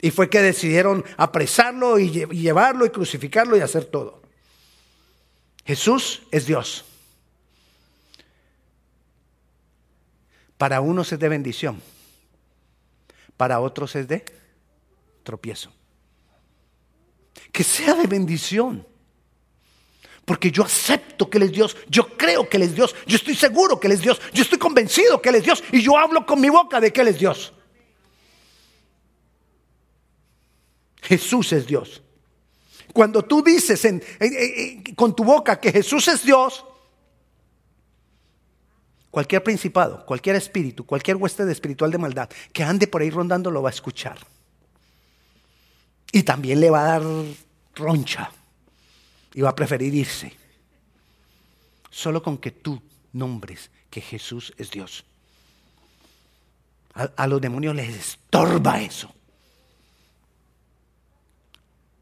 Y 0.00 0.10
fue 0.10 0.28
que 0.28 0.40
decidieron 0.40 1.04
apresarlo 1.16 1.98
y 1.98 2.10
llevarlo 2.10 2.86
y 2.86 2.90
crucificarlo 2.90 3.56
y 3.56 3.60
hacer 3.60 3.84
todo. 3.84 4.22
Jesús 5.64 6.22
es 6.30 6.46
Dios. 6.46 6.84
Para 10.58 10.80
unos 10.80 11.12
es 11.12 11.18
de 11.18 11.28
bendición, 11.28 11.80
para 13.36 13.60
otros 13.60 13.94
es 13.96 14.08
de 14.08 14.24
tropiezo. 15.22 15.72
Que 17.52 17.62
sea 17.62 17.94
de 17.94 18.06
bendición. 18.06 18.86
Porque 20.24 20.50
yo 20.50 20.64
acepto 20.64 21.28
que 21.28 21.38
Él 21.38 21.44
es 21.44 21.52
Dios, 21.52 21.76
yo 21.88 22.16
creo 22.16 22.48
que 22.48 22.56
Él 22.56 22.62
es 22.62 22.74
Dios, 22.74 22.94
yo 23.06 23.16
estoy 23.16 23.34
seguro 23.34 23.78
que 23.78 23.88
Él 23.88 23.92
es 23.92 24.02
Dios, 24.02 24.20
yo 24.32 24.42
estoy 24.42 24.58
convencido 24.58 25.20
que 25.20 25.28
Él 25.28 25.36
es 25.36 25.44
Dios 25.44 25.62
y 25.72 25.82
yo 25.82 25.98
hablo 25.98 26.24
con 26.24 26.40
mi 26.40 26.48
boca 26.48 26.80
de 26.80 26.92
que 26.92 27.00
Él 27.00 27.08
es 27.08 27.18
Dios. 27.18 27.52
Jesús 31.02 31.52
es 31.52 31.66
Dios. 31.66 32.02
Cuando 32.92 33.22
tú 33.22 33.42
dices 33.42 33.86
con 34.94 35.14
tu 35.14 35.24
boca 35.24 35.58
que 35.60 35.72
Jesús 35.72 36.06
es 36.08 36.24
Dios, 36.24 36.64
Cualquier 39.12 39.42
principado, 39.42 40.06
cualquier 40.06 40.36
espíritu, 40.36 40.86
cualquier 40.86 41.18
huésped 41.18 41.46
espiritual 41.50 41.90
de 41.90 41.98
maldad 41.98 42.30
que 42.50 42.64
ande 42.64 42.86
por 42.86 43.02
ahí 43.02 43.10
rondando 43.10 43.50
lo 43.50 43.60
va 43.60 43.68
a 43.68 43.72
escuchar. 43.72 44.16
Y 46.12 46.22
también 46.22 46.60
le 46.60 46.70
va 46.70 46.80
a 46.80 46.98
dar 46.98 47.02
roncha 47.74 48.30
y 49.34 49.40
va 49.40 49.48
a 49.48 49.56
preferir 49.56 49.94
irse. 49.94 50.32
Solo 51.90 52.22
con 52.22 52.36
que 52.36 52.50
tú 52.50 52.80
nombres 53.12 53.70
que 53.90 54.02
Jesús 54.02 54.52
es 54.58 54.70
Dios. 54.70 55.04
A, 56.94 57.04
a 57.16 57.26
los 57.26 57.40
demonios 57.40 57.74
les 57.74 57.96
estorba 57.96 58.82
eso. 58.82 59.12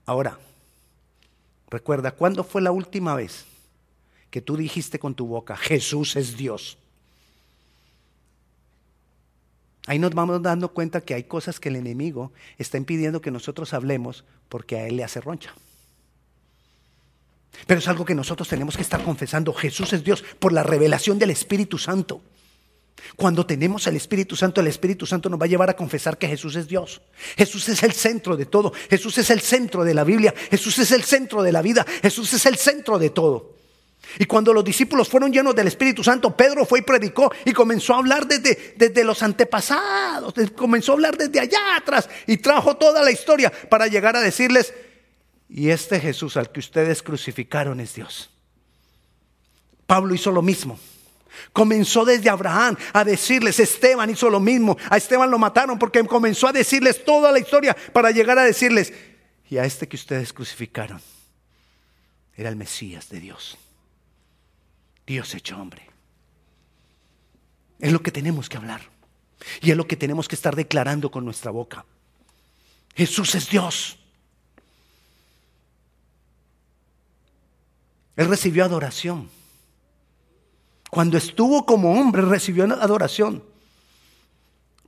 Ahora, 0.07 0.37
recuerda, 1.71 2.11
¿cuándo 2.11 2.43
fue 2.43 2.61
la 2.61 2.73
última 2.73 3.14
vez 3.14 3.47
que 4.29 4.40
tú 4.40 4.57
dijiste 4.57 4.99
con 4.99 5.14
tu 5.14 5.26
boca, 5.26 5.57
Jesús 5.57 6.17
es 6.17 6.37
Dios? 6.37 6.79
Ahí 9.87 9.99
nos 9.99 10.14
vamos 10.14 10.42
dando 10.42 10.72
cuenta 10.72 11.00
que 11.00 11.14
hay 11.14 11.25
cosas 11.25 11.58
que 11.58 11.68
el 11.68 11.76
enemigo 11.76 12.32
está 12.58 12.76
impidiendo 12.76 13.20
que 13.20 13.30
nosotros 13.30 13.72
hablemos 13.72 14.25
porque 14.49 14.76
a 14.76 14.87
él 14.87 14.96
le 14.96 15.04
hace 15.04 15.20
roncha. 15.20 15.54
Pero 17.66 17.80
es 17.80 17.88
algo 17.88 18.04
que 18.04 18.14
nosotros 18.14 18.49
tenemos 18.49 18.76
que 18.76 18.82
estar 18.82 19.02
confesando. 19.02 19.52
Jesús 19.52 19.92
es 19.92 20.04
Dios 20.04 20.22
por 20.38 20.52
la 20.52 20.62
revelación 20.62 21.18
del 21.18 21.30
Espíritu 21.30 21.78
Santo. 21.78 22.22
Cuando 23.16 23.46
tenemos 23.46 23.87
el 23.87 23.96
Espíritu 23.96 24.37
Santo, 24.37 24.60
el 24.60 24.66
Espíritu 24.66 25.06
Santo 25.06 25.28
nos 25.28 25.40
va 25.40 25.46
a 25.46 25.49
llevar 25.49 25.70
a 25.70 25.76
confesar 25.76 26.18
que 26.18 26.28
Jesús 26.28 26.56
es 26.56 26.68
Dios. 26.68 27.00
Jesús 27.37 27.68
es 27.68 27.82
el 27.82 27.92
centro 27.92 28.37
de 28.37 28.46
todo. 28.46 28.72
Jesús 28.88 29.16
es 29.18 29.30
el 29.30 29.40
centro 29.40 29.84
de 29.84 29.94
la 29.94 30.04
Biblia. 30.04 30.34
Jesús 30.50 30.78
es 30.78 30.92
el 30.92 31.02
centro 31.02 31.42
de 31.42 31.52
la 31.52 31.62
vida. 31.62 31.87
Jesús 32.02 32.32
es 32.34 32.44
el 32.46 32.56
centro 32.56 32.99
de 32.99 33.10
todo. 33.10 33.60
Y 34.19 34.25
cuando 34.25 34.52
los 34.52 34.64
discípulos 34.64 35.09
fueron 35.09 35.33
llenos 35.33 35.55
del 35.55 35.69
Espíritu 35.69 36.02
Santo, 36.02 36.37
Pedro 36.37 36.67
fue 36.67 36.81
y 36.81 36.83
predicó 36.83 37.33
y 37.45 37.52
comenzó 37.52 37.95
a 37.95 37.99
hablar 37.99 38.26
desde, 38.26 38.75
desde 38.76 39.05
los 39.05 39.23
antepasados, 39.23 40.35
comenzó 40.57 40.93
a 40.93 40.95
hablar 40.95 41.17
desde 41.17 41.40
allá 41.40 41.76
atrás 41.76 42.09
y 42.26 42.38
trajo 42.38 42.76
toda 42.76 43.02
la 43.02 43.11
historia 43.11 43.52
para 43.69 43.87
llegar 43.87 44.17
a 44.17 44.21
decirles, 44.21 44.75
y 45.49 45.71
este 45.71 46.00
Jesús 46.00 46.37
al 46.37 46.50
que 46.50 46.61
ustedes 46.61 47.02
crucificaron 47.02 47.81
es 47.81 47.95
Dios. 47.95 48.31
Pablo 49.87 50.14
hizo 50.14 50.31
lo 50.31 50.43
mismo. 50.43 50.79
Comenzó 51.52 52.05
desde 52.05 52.31
Abraham 52.31 52.76
a 52.93 53.05
decirles, 53.05 53.59
Esteban 53.61 54.11
hizo 54.11 54.31
lo 54.31 54.40
mismo, 54.40 54.76
a 54.88 54.97
Esteban 54.97 55.31
lo 55.31 55.38
mataron 55.38 55.79
porque 55.79 56.05
comenzó 56.05 56.49
a 56.49 56.52
decirles 56.52 57.05
toda 57.05 57.33
la 57.33 57.38
historia 57.38 57.76
para 57.93 58.11
llegar 58.11 58.38
a 58.38 58.45
decirles, 58.45 58.93
y 59.49 59.59
a 59.59 59.64
este 59.64 59.88
que 59.88 59.97
ustedes 59.97 60.33
crucificaron 60.33 61.00
era 62.37 62.49
el 62.49 62.57
Mesías 62.57 63.09
de 63.09 63.21
Dios. 63.21 63.59
Dios 65.07 65.35
hecho 65.35 65.61
hombre. 65.61 65.88
Es 67.78 67.92
lo 67.92 68.02
que 68.02 68.11
tenemos 68.11 68.49
que 68.49 68.57
hablar. 68.57 68.83
Y 69.62 69.71
es 69.71 69.76
lo 69.76 69.87
que 69.87 69.97
tenemos 69.97 70.28
que 70.28 70.35
estar 70.35 70.54
declarando 70.54 71.11
con 71.11 71.25
nuestra 71.25 71.50
boca. 71.50 71.85
Jesús 72.95 73.35
es 73.35 73.49
Dios. 73.49 73.99
Él 78.16 78.28
recibió 78.28 78.64
adoración. 78.64 79.30
Cuando 80.90 81.16
estuvo 81.16 81.64
como 81.64 81.99
hombre 81.99 82.23
recibió 82.23 82.64
adoración. 82.64 83.42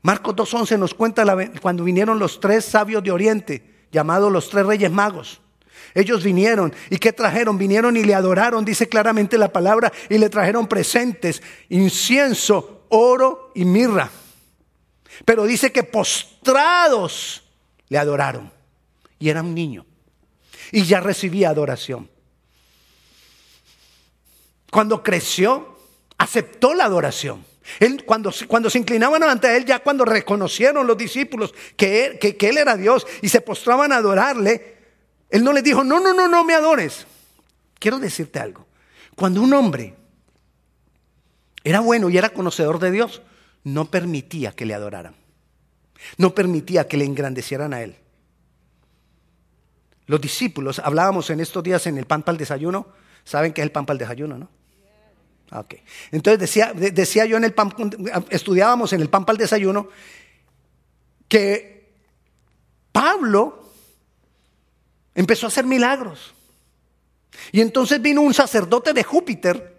Marcos 0.03 0.35
2.11 0.35 0.79
nos 0.79 0.95
cuenta 0.95 1.25
cuando 1.61 1.85
vinieron 1.85 2.19
los 2.19 2.41
tres 2.41 2.65
sabios 2.65 3.05
de 3.05 3.13
Oriente, 3.13 3.87
llamados 3.93 4.33
los 4.33 4.51
tres 4.51 4.67
reyes 4.67 4.91
magos. 4.91 5.41
Ellos 5.95 6.23
vinieron 6.25 6.75
y 6.91 6.99
¿qué 6.99 7.13
trajeron? 7.13 7.59
Vinieron 7.59 7.97
y 7.97 8.05
le 8.05 8.15
adoraron, 8.15 8.65
dice 8.65 8.89
claramente 8.89 9.39
la 9.39 9.53
palabra, 9.53 9.93
y 10.09 10.19
le 10.19 10.29
trajeron 10.29 10.67
presentes, 10.67 11.43
incienso, 11.69 12.87
oro 12.89 13.53
y 13.55 13.65
mirra. 13.65 14.11
Pero 15.25 15.45
dice 15.45 15.73
que 15.73 15.83
postrados 15.83 17.45
le 17.89 17.99
adoraron. 17.99 18.51
Y 19.19 19.29
era 19.29 19.43
un 19.43 19.55
niño. 19.55 19.87
Y 20.71 20.85
ya 20.85 21.01
recibía 21.01 21.51
adoración. 21.51 22.11
Cuando 24.71 25.03
creció, 25.03 25.77
aceptó 26.17 26.75
la 26.75 26.87
adoración. 26.87 27.45
Él, 27.79 28.05
cuando, 28.05 28.33
cuando, 28.49 28.71
se 28.71 28.79
inclinaban 28.79 29.23
ante 29.23 29.57
él, 29.57 29.65
ya 29.65 29.81
cuando 29.81 30.05
reconocieron 30.05 30.87
los 30.87 30.97
discípulos 30.97 31.55
que 31.77 32.19
que 32.19 32.49
él 32.49 32.59
era 32.59 32.77
Dios 32.77 33.07
y 33.21 33.29
se 33.29 33.41
postraban 33.41 33.93
a 33.93 33.99
adorarle, 33.99 34.82
él 35.33 35.43
no 35.43 35.55
les 35.55 35.65
dijo, 35.65 35.83
no, 35.83 35.99
no, 35.99 36.13
no, 36.13 36.29
no 36.29 36.45
me 36.45 36.53
adores. 36.53 37.07
Quiero 37.79 37.99
decirte 37.99 38.39
algo. 38.39 38.67
Cuando 39.17 39.41
un 39.41 39.55
hombre 39.55 39.95
era 41.65 41.81
bueno 41.81 42.11
y 42.11 42.19
era 42.19 42.29
conocedor 42.29 42.79
de 42.79 42.91
Dios, 42.91 43.23
no 43.65 43.91
permitía 43.91 44.53
que 44.53 44.67
le 44.67 44.75
adoraran. 44.75 45.15
No 46.19 46.35
permitía 46.35 46.87
que 46.87 46.99
le 46.99 47.07
engrandecieran 47.07 47.73
a 47.73 47.81
él. 47.83 47.97
Los 50.05 50.21
discípulos, 50.21 50.81
hablábamos 50.81 51.31
en 51.31 51.41
estos 51.41 51.63
días 51.63 51.87
en 51.87 51.97
el 51.97 52.05
pan 52.05 52.23
para 52.23 52.35
el 52.35 52.39
desayuno, 52.39 52.89
saben 53.25 53.55
qué 53.55 53.63
es 53.63 53.65
el 53.65 53.73
pan 53.73 53.87
para 53.87 53.95
el 53.95 54.01
desayuno, 54.01 54.37
¿no? 54.37 54.51
Ok. 55.59 55.77
Entonces 56.11 56.41
decía, 56.41 56.75
decía 56.75 57.25
yo 57.25 57.39
en 57.39 57.45
el 57.45 57.55
pan, 57.55 57.73
estudiábamos 58.29 58.93
en 58.93 59.01
el 59.01 59.09
pan 59.09 59.25
para 59.25 59.37
el 59.37 59.39
desayuno, 59.39 59.89
que 61.27 61.95
Pablo 62.93 63.62
Empezó 65.15 65.47
a 65.47 65.49
hacer 65.49 65.65
milagros. 65.65 66.35
Y 67.51 67.61
entonces 67.61 68.01
vino 68.01 68.21
un 68.21 68.35
sacerdote 68.35 68.93
de 68.93 69.03
Júpiter, 69.03 69.77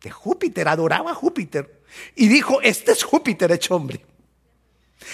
de 0.00 0.10
Júpiter, 0.10 0.68
adoraba 0.68 1.12
a 1.12 1.14
Júpiter, 1.14 1.82
y 2.14 2.28
dijo, 2.28 2.60
este 2.62 2.92
es 2.92 3.04
Júpiter 3.04 3.52
hecho 3.52 3.76
hombre. 3.76 4.04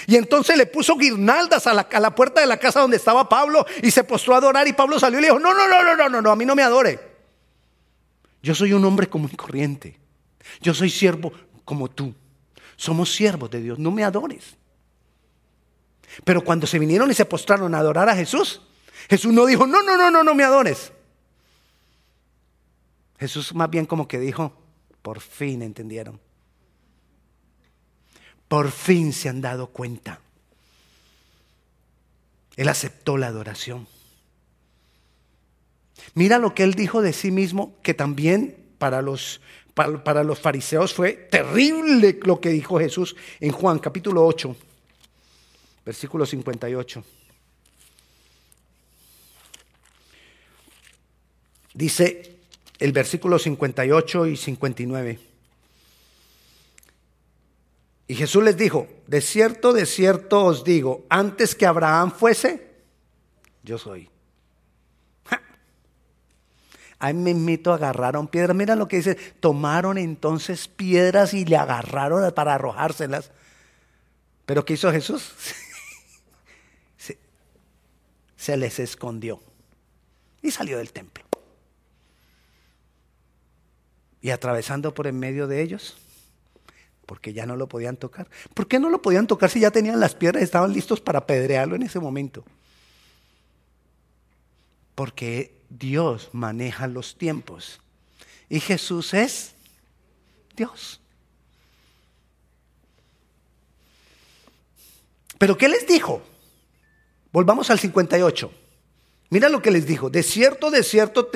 Y 0.06 0.16
entonces 0.16 0.56
le 0.56 0.66
puso 0.66 0.96
guirnaldas 0.96 1.66
a 1.66 1.74
la, 1.74 1.82
a 1.82 2.00
la, 2.00 2.14
puerta 2.14 2.40
de 2.40 2.46
la 2.46 2.58
casa 2.58 2.80
donde 2.80 2.96
estaba 2.96 3.28
Pablo 3.28 3.66
y 3.82 3.90
se 3.90 4.04
postró 4.04 4.34
a 4.34 4.38
adorar 4.38 4.68
y 4.68 4.72
Pablo 4.72 4.98
salió 4.98 5.18
y 5.18 5.22
le 5.22 5.28
dijo, 5.28 5.40
no, 5.40 5.52
no, 5.52 5.66
no, 5.68 5.82
no, 5.82 5.96
no, 5.96 6.08
no, 6.08 6.22
no, 6.22 6.30
a 6.30 6.36
mí 6.36 6.44
no 6.44 6.54
me 6.54 6.62
adore. 6.62 6.98
Yo 8.42 8.54
soy 8.54 8.72
un 8.72 8.84
hombre 8.84 9.08
común 9.08 9.30
y 9.32 9.36
corriente. 9.36 9.98
Yo 10.60 10.74
soy 10.74 10.90
siervo 10.90 11.32
como 11.64 11.90
tú. 11.90 12.14
Somos 12.76 13.12
siervos 13.12 13.50
de 13.50 13.60
Dios, 13.60 13.78
no 13.78 13.90
me 13.90 14.04
adores. 14.04 14.56
Pero 16.24 16.42
cuando 16.42 16.66
se 16.66 16.78
vinieron 16.78 17.10
y 17.10 17.14
se 17.14 17.24
postraron 17.24 17.74
a 17.74 17.78
adorar 17.78 18.08
a 18.08 18.16
Jesús, 18.16 18.62
Jesús 19.10 19.32
no 19.32 19.44
dijo, 19.44 19.66
no, 19.66 19.82
no, 19.82 19.96
no, 19.96 20.08
no, 20.08 20.22
no 20.22 20.34
me 20.36 20.44
adores. 20.44 20.92
Jesús 23.18 23.52
más 23.56 23.68
bien 23.68 23.84
como 23.84 24.06
que 24.06 24.20
dijo, 24.20 24.52
por 25.02 25.20
fin 25.20 25.62
entendieron. 25.62 26.20
Por 28.46 28.70
fin 28.70 29.12
se 29.12 29.28
han 29.28 29.40
dado 29.40 29.66
cuenta. 29.66 30.20
Él 32.54 32.68
aceptó 32.68 33.18
la 33.18 33.26
adoración. 33.26 33.88
Mira 36.14 36.38
lo 36.38 36.54
que 36.54 36.62
él 36.62 36.74
dijo 36.74 37.02
de 37.02 37.12
sí 37.12 37.32
mismo, 37.32 37.74
que 37.82 37.94
también 37.94 38.56
para 38.78 39.02
los, 39.02 39.40
para, 39.74 40.04
para 40.04 40.22
los 40.22 40.38
fariseos 40.38 40.94
fue 40.94 41.14
terrible 41.14 42.20
lo 42.22 42.40
que 42.40 42.50
dijo 42.50 42.78
Jesús 42.78 43.16
en 43.40 43.50
Juan 43.50 43.80
capítulo 43.80 44.24
8, 44.24 44.54
versículo 45.84 46.24
58. 46.24 47.04
Dice 51.74 52.38
el 52.78 52.92
versículo 52.92 53.38
58 53.38 54.26
y 54.26 54.36
59. 54.36 55.20
Y 58.08 58.14
Jesús 58.16 58.42
les 58.42 58.56
dijo, 58.56 58.88
de 59.06 59.20
cierto, 59.20 59.72
de 59.72 59.86
cierto 59.86 60.44
os 60.44 60.64
digo, 60.64 61.04
antes 61.08 61.54
que 61.54 61.66
Abraham 61.66 62.10
fuese, 62.10 62.72
yo 63.62 63.78
soy. 63.78 64.10
Ahí 66.98 67.14
me 67.14 67.30
invito, 67.30 67.72
agarraron 67.72 68.26
piedras. 68.26 68.56
Mira 68.56 68.74
lo 68.74 68.88
que 68.88 68.96
dice, 68.96 69.14
tomaron 69.14 69.96
entonces 69.96 70.68
piedras 70.68 71.32
y 71.34 71.44
le 71.44 71.56
agarraron 71.56 72.30
para 72.32 72.54
arrojárselas. 72.54 73.30
Pero 74.44 74.64
¿qué 74.64 74.74
hizo 74.74 74.90
Jesús? 74.90 75.32
se, 76.98 77.16
se 78.36 78.56
les 78.56 78.78
escondió 78.80 79.40
y 80.42 80.50
salió 80.50 80.78
del 80.78 80.92
templo 80.92 81.29
y 84.22 84.30
atravesando 84.30 84.94
por 84.94 85.06
en 85.06 85.18
medio 85.18 85.46
de 85.46 85.62
ellos, 85.62 85.96
porque 87.06 87.32
ya 87.32 87.46
no 87.46 87.56
lo 87.56 87.68
podían 87.68 87.96
tocar. 87.96 88.28
¿Por 88.54 88.68
qué 88.68 88.78
no 88.78 88.90
lo 88.90 89.02
podían 89.02 89.26
tocar 89.26 89.50
si 89.50 89.60
ya 89.60 89.70
tenían 89.70 90.00
las 90.00 90.14
piedras 90.14 90.42
y 90.42 90.44
estaban 90.44 90.72
listos 90.72 91.00
para 91.00 91.20
apedrearlo 91.20 91.74
en 91.74 91.82
ese 91.82 91.98
momento? 91.98 92.44
Porque 94.94 95.54
Dios 95.70 96.28
maneja 96.32 96.86
los 96.86 97.16
tiempos 97.16 97.80
y 98.48 98.60
Jesús 98.60 99.14
es 99.14 99.54
Dios. 100.56 101.00
Pero 105.38 105.56
¿qué 105.56 105.70
les 105.70 105.86
dijo? 105.86 106.22
Volvamos 107.32 107.70
al 107.70 107.78
58. 107.78 108.59
Mira 109.30 109.48
lo 109.48 109.62
que 109.62 109.70
les 109.70 109.86
dijo, 109.86 110.10
de 110.10 110.24
cierto, 110.24 110.70
de 110.72 110.82
cierto, 110.82 111.30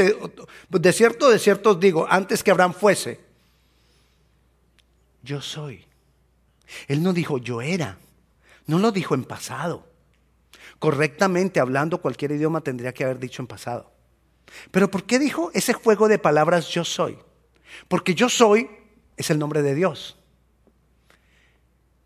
cierto 0.93 1.71
os 1.71 1.81
digo, 1.81 2.07
antes 2.11 2.43
que 2.43 2.51
Abraham 2.51 2.75
fuese, 2.75 3.21
yo 5.23 5.41
soy. 5.41 5.87
Él 6.89 7.03
no 7.05 7.13
dijo 7.13 7.39
yo 7.39 7.63
era, 7.63 7.99
no 8.67 8.81
lo 8.81 8.91
dijo 8.91 9.15
en 9.15 9.25
pasado. 9.25 9.87
Correctamente 10.81 11.61
hablando, 11.61 12.01
cualquier 12.01 12.33
idioma 12.33 12.63
tendría 12.63 12.93
que 12.93 13.05
haber 13.05 13.21
dicho 13.21 13.41
en 13.41 13.47
pasado. 13.47 13.93
Pero 14.73 14.91
¿por 14.91 15.05
qué 15.05 15.21
dijo 15.21 15.53
ese 15.55 15.73
juego 15.73 16.09
de 16.09 16.19
palabras 16.19 16.69
yo 16.69 16.85
soy? 16.85 17.17
Porque 17.87 18.15
yo 18.15 18.29
soy 18.29 18.69
es 19.17 19.31
el 19.31 19.39
nombre 19.39 19.63
de 19.63 19.75
Dios. 19.75 20.19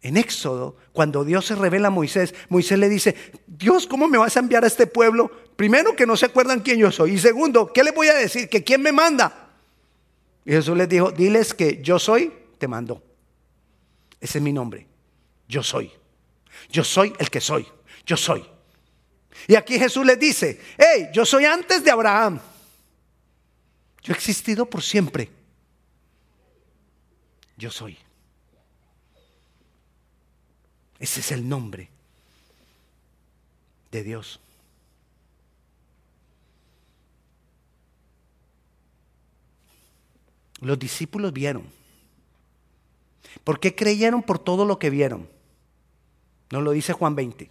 En 0.01 0.17
Éxodo, 0.17 0.77
cuando 0.93 1.25
Dios 1.25 1.47
se 1.47 1.55
revela 1.55 1.89
a 1.89 1.91
Moisés, 1.91 2.35
Moisés 2.49 2.79
le 2.79 2.89
dice, 2.89 3.17
Dios, 3.47 3.87
¿cómo 3.87 4.07
me 4.07 4.19
vas 4.19 4.37
a 4.37 4.41
enviar 4.41 4.65
a 4.65 4.69
este 4.69 4.87
pueblo? 4.87 5.31
Primero, 5.59 5.97
que 5.97 6.07
no 6.07 6.17
se 6.17 6.27
acuerdan 6.27 6.61
quién 6.61 6.79
yo 6.79 6.93
soy. 6.93 7.15
Y 7.15 7.19
segundo, 7.19 7.73
¿qué 7.73 7.83
le 7.83 7.91
voy 7.91 8.07
a 8.07 8.15
decir? 8.15 8.49
Que 8.49 8.63
quién 8.63 8.81
me 8.81 8.93
manda. 8.93 9.51
Y 10.45 10.53
Jesús 10.53 10.77
les 10.77 10.89
dijo, 10.89 11.11
diles 11.11 11.53
que 11.53 11.83
yo 11.83 11.99
soy, 11.99 12.33
te 12.59 12.69
mando. 12.69 13.03
Ese 14.21 14.39
es 14.39 14.45
mi 14.45 14.53
nombre. 14.53 14.87
Yo 15.49 15.65
soy. 15.65 15.91
Yo 16.71 16.85
soy 16.85 17.13
el 17.19 17.29
que 17.29 17.41
soy. 17.41 17.67
Yo 18.07 18.17
soy. 18.17 18.49
Y 19.49 19.57
aquí 19.57 19.81
Jesús 19.81 20.07
les 20.07 20.21
dice, 20.21 20.61
hey, 20.79 21.09
yo 21.13 21.27
soy 21.27 21.45
antes 21.45 21.83
de 21.83 21.91
Abraham. 21.91 22.39
Yo 24.05 24.13
he 24.13 24.17
existido 24.17 24.65
por 24.65 24.81
siempre. 24.81 25.29
Yo 27.57 27.73
soy. 27.73 27.99
Ese 31.01 31.19
es 31.19 31.33
el 31.33 31.49
nombre 31.49 31.91
de 33.91 34.05
Dios. 34.05 34.39
Los 40.61 40.79
discípulos 40.79 41.33
vieron. 41.33 41.65
¿Por 43.45 43.61
qué 43.61 43.75
creyeron 43.75 44.23
por 44.23 44.39
todo 44.39 44.65
lo 44.65 44.79
que 44.79 44.91
vieron? 44.91 45.29
No 46.51 46.61
lo 46.63 46.73
dice 46.73 46.93
Juan 46.93 47.15
20. 47.15 47.51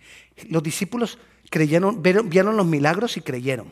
Los 0.49 0.63
discípulos 0.63 1.17
creyeron, 1.49 2.01
vieron, 2.01 2.57
los 2.57 2.65
milagros 2.65 3.17
y 3.17 3.21
creyeron. 3.21 3.71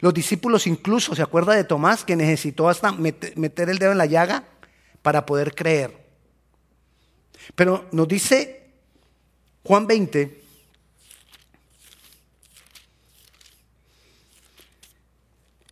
Los 0.00 0.14
discípulos 0.14 0.66
incluso, 0.66 1.14
¿se 1.14 1.22
acuerda 1.22 1.54
de 1.54 1.64
Tomás 1.64 2.04
que 2.04 2.16
necesitó 2.16 2.68
hasta 2.68 2.92
meter 2.92 3.70
el 3.70 3.78
dedo 3.78 3.92
en 3.92 3.98
la 3.98 4.06
llaga 4.06 4.44
para 5.02 5.24
poder 5.24 5.54
creer? 5.54 5.96
Pero 7.54 7.86
nos 7.92 8.08
dice 8.08 8.66
Juan 9.62 9.86
20, 9.86 10.42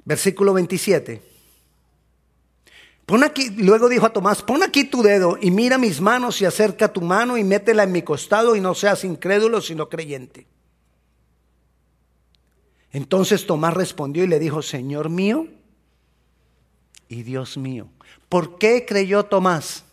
versículo 0.05 0.55
27. 0.55 1.36
Pon 3.07 3.23
aquí, 3.23 3.51
luego 3.51 3.88
dijo 3.88 4.05
a 4.05 4.12
Tomás, 4.12 4.42
pon 4.42 4.62
aquí 4.62 4.85
tu 4.85 5.03
dedo 5.03 5.38
y 5.40 5.51
mira 5.51 5.79
mis 5.79 6.01
manos 6.01 6.40
y 6.42 6.45
acerca 6.45 6.92
tu 6.92 7.01
mano 7.01 7.38
y 7.38 7.45
métela 7.45 7.85
en 7.85 7.92
mi 7.92 8.03
costado 8.03 8.57
y 8.57 8.61
no 8.61 8.75
seas 8.75 9.05
incrédulo 9.05 9.61
sino 9.61 9.88
creyente. 9.88 10.47
Entonces 12.90 13.47
Tomás 13.47 13.75
respondió 13.75 14.25
y 14.25 14.27
le 14.27 14.38
dijo, 14.38 14.61
Señor 14.61 15.09
mío 15.09 15.47
y 17.09 17.23
Dios 17.23 17.57
mío. 17.57 17.88
¿Por 18.29 18.59
qué 18.59 18.85
creyó 18.85 19.25
Tomás? 19.25 19.85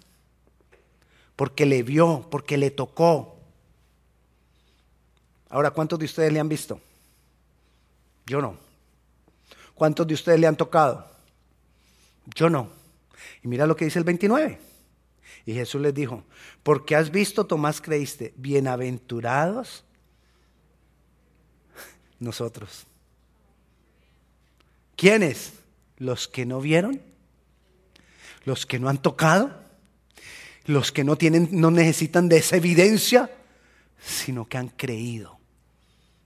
porque 1.35 1.65
le 1.65 1.83
vio, 1.83 2.27
porque 2.29 2.57
le 2.57 2.71
tocó. 2.71 3.37
Ahora, 5.49 5.71
¿cuántos 5.71 5.99
de 5.99 6.05
ustedes 6.05 6.31
le 6.31 6.39
han 6.39 6.49
visto? 6.49 6.79
Yo 8.25 8.41
no. 8.41 8.57
¿Cuántos 9.75 10.07
de 10.07 10.13
ustedes 10.13 10.39
le 10.39 10.47
han 10.47 10.55
tocado? 10.55 11.05
Yo 12.35 12.49
no. 12.49 12.69
Y 13.43 13.47
mira 13.47 13.67
lo 13.67 13.75
que 13.75 13.85
dice 13.85 13.99
el 13.99 14.05
29. 14.05 14.59
Y 15.45 15.53
Jesús 15.53 15.81
les 15.81 15.93
dijo, 15.93 16.23
porque 16.63 16.95
has 16.95 17.11
visto, 17.11 17.45
Tomás, 17.45 17.81
creíste, 17.81 18.33
bienaventurados 18.37 19.83
nosotros. 22.19 22.85
¿Quiénes? 24.95 25.53
Los 25.97 26.27
que 26.27 26.45
no 26.45 26.61
vieron, 26.61 27.01
los 28.45 28.65
que 28.65 28.79
no 28.79 28.89
han 28.89 29.01
tocado, 29.01 29.53
los 30.65 30.91
que 30.91 31.03
no 31.03 31.17
tienen, 31.17 31.49
no 31.51 31.71
necesitan 31.71 32.29
de 32.29 32.37
esa 32.37 32.57
evidencia, 32.57 33.29
sino 33.99 34.47
que 34.47 34.57
han 34.57 34.69
creído 34.69 35.39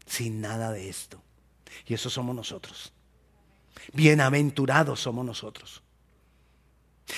sin 0.05 0.41
nada 0.41 0.71
de 0.71 0.89
esto. 0.89 1.21
Y 1.85 1.93
eso 1.93 2.09
somos 2.09 2.35
nosotros. 2.35 2.93
Bienaventurados 3.93 4.99
somos 4.99 5.25
nosotros. 5.25 5.81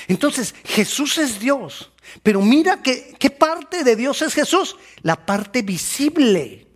Entonces, 0.08 0.54
Jesús 0.65 1.17
es 1.17 1.39
Dios. 1.39 1.91
Pero 2.23 2.41
mira 2.41 2.82
que, 2.82 3.15
qué 3.19 3.30
parte 3.30 3.84
de 3.84 3.95
Dios 3.95 4.21
es 4.21 4.34
Jesús. 4.34 4.78
La 5.02 5.15
parte 5.15 5.62
visible. 5.62 6.67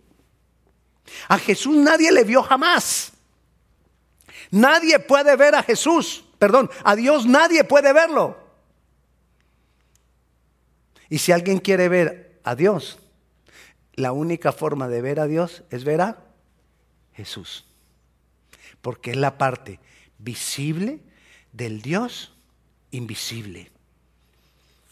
A 1.28 1.38
Jesús 1.38 1.76
nadie 1.76 2.10
le 2.12 2.24
vio 2.24 2.42
jamás. 2.42 3.12
Nadie 4.50 4.98
puede 4.98 5.36
ver 5.36 5.54
a 5.54 5.62
Jesús. 5.62 6.24
Perdón, 6.38 6.70
a 6.84 6.96
Dios 6.96 7.26
nadie 7.26 7.64
puede 7.64 7.92
verlo. 7.92 8.38
Y 11.08 11.18
si 11.18 11.32
alguien 11.32 11.58
quiere 11.58 11.88
ver 11.88 12.40
a 12.44 12.54
Dios, 12.54 12.98
la 13.94 14.12
única 14.12 14.52
forma 14.52 14.88
de 14.88 15.02
ver 15.02 15.20
a 15.20 15.26
Dios 15.26 15.62
es 15.70 15.84
ver 15.84 16.00
a 16.00 16.18
Jesús. 17.12 17.64
Porque 18.80 19.12
es 19.12 19.16
la 19.16 19.38
parte 19.38 19.80
visible 20.18 21.00
del 21.52 21.82
Dios 21.82 22.33
invisible. 22.94 23.70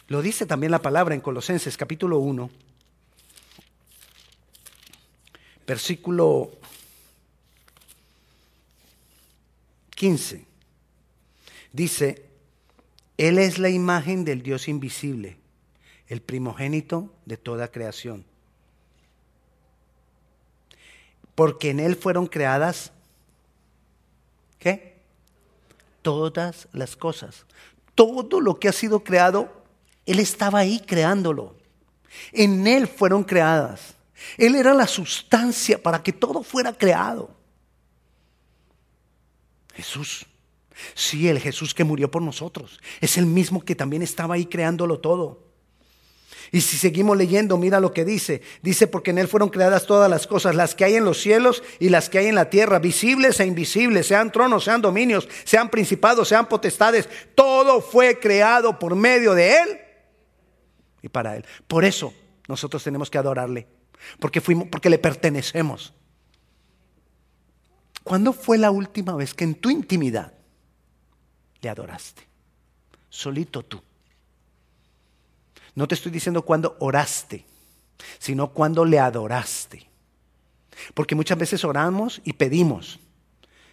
Lo 0.09 0.23
dice 0.23 0.47
también 0.47 0.73
la 0.73 0.83
palabra 0.83 1.15
en 1.15 1.21
Colosenses 1.21 1.77
capítulo 1.77 2.19
1, 2.19 2.51
versículo 5.67 6.51
15. 9.95 10.45
Dice, 11.73 12.27
Él 13.17 13.39
es 13.39 13.59
la 13.59 13.71
imagen 13.71 14.25
del 14.25 14.43
Dios 14.43 14.69
invisible 14.69 15.39
el 16.13 16.21
primogénito 16.21 17.11
de 17.25 17.39
toda 17.39 17.69
creación. 17.69 18.27
Porque 21.35 21.71
en 21.71 21.81
Él 21.81 21.97
fueron 21.97 22.27
creadas, 22.27 22.93
¿qué? 24.59 25.01
Todas 26.03 26.69
las 26.73 26.97
cosas. 26.97 27.47
Todo 27.95 28.41
lo 28.41 28.59
que 28.59 28.69
ha 28.69 28.73
sido 28.73 29.05
creado, 29.05 29.65
Él 30.07 30.19
estaba 30.19 30.61
ahí 30.61 30.81
creándolo. 30.81 31.57
En 32.33 32.67
Él 32.67 32.87
fueron 32.87 33.25
creadas. 33.25 33.95
Él 34.39 34.55
era 34.55 34.75
la 34.75 34.87
sustancia 34.87 35.83
para 35.83 36.03
que 36.03 36.13
todo 36.13 36.43
fuera 36.43 36.73
creado. 36.73 37.31
Jesús. 39.75 40.27
Sí, 40.95 41.29
el 41.29 41.39
Jesús 41.39 41.75
que 41.75 41.85
murió 41.85 42.11
por 42.11 42.23
nosotros. 42.23 42.81
Es 43.01 43.19
el 43.19 43.27
mismo 43.27 43.65
que 43.65 43.75
también 43.75 44.03
estaba 44.03 44.35
ahí 44.35 44.47
creándolo 44.47 45.01
todo. 45.01 45.52
Y 46.51 46.61
si 46.63 46.77
seguimos 46.77 47.17
leyendo, 47.17 47.57
mira 47.57 47.81
lo 47.81 47.93
que 47.93 48.05
dice. 48.05 48.43
Dice, 48.63 48.87
porque 48.87 49.11
en 49.11 49.19
Él 49.19 49.29
fueron 49.29 49.49
creadas 49.49 49.87
todas 49.87 50.11
las 50.11 50.27
cosas, 50.27 50.55
las 50.55 50.75
que 50.75 50.85
hay 50.85 50.95
en 50.95 51.05
los 51.05 51.21
cielos 51.21 51.63
y 51.79 51.89
las 51.89 52.09
que 52.09 52.19
hay 52.19 52.27
en 52.27 52.35
la 52.35 52.51
tierra, 52.51 52.79
visibles 52.79 53.39
e 53.41 53.47
invisibles, 53.47 54.07
sean 54.07 54.33
tronos, 54.33 54.65
sean 54.65 54.83
dominios, 54.83 55.29
sean 55.45 55.69
principados, 55.69 56.29
sean 56.29 56.49
potestades. 56.49 57.09
Todo 57.35 57.81
fue 57.81 58.19
creado 58.19 58.79
por 58.79 58.97
medio 58.97 59.35
de 59.35 59.57
Él 59.57 59.81
y 61.03 61.09
para 61.09 61.37
Él. 61.37 61.45
Por 61.67 61.85
eso 61.85 62.13
nosotros 62.49 62.83
tenemos 62.83 63.11
que 63.11 63.19
adorarle, 63.19 63.69
porque, 64.19 64.41
fuimos, 64.41 64.69
porque 64.69 64.91
le 64.91 64.99
pertenecemos. 64.99 65.95
¿Cuándo 68.03 68.33
fue 68.33 68.59
la 68.59 68.71
última 68.71 69.15
vez 69.15 69.33
que 69.33 69.45
en 69.45 69.55
tu 69.55 69.71
intimidad 69.71 70.33
le 71.61 71.69
adoraste? 71.69 72.27
Solito 73.09 73.63
tú. 73.63 73.81
No 75.75 75.89
te 75.89 75.95
estoy 75.95 76.13
diciendo 76.13 76.43
cuando 76.43 76.77
oraste, 76.81 77.47
sino 78.19 78.53
cuando 78.53 78.85
le 78.85 78.99
adoraste. 78.99 79.89
Porque 80.95 81.15
muchas 81.15 81.39
veces 81.39 81.65
oramos 81.65 82.21
y 82.25 82.35
pedimos, 82.35 83.01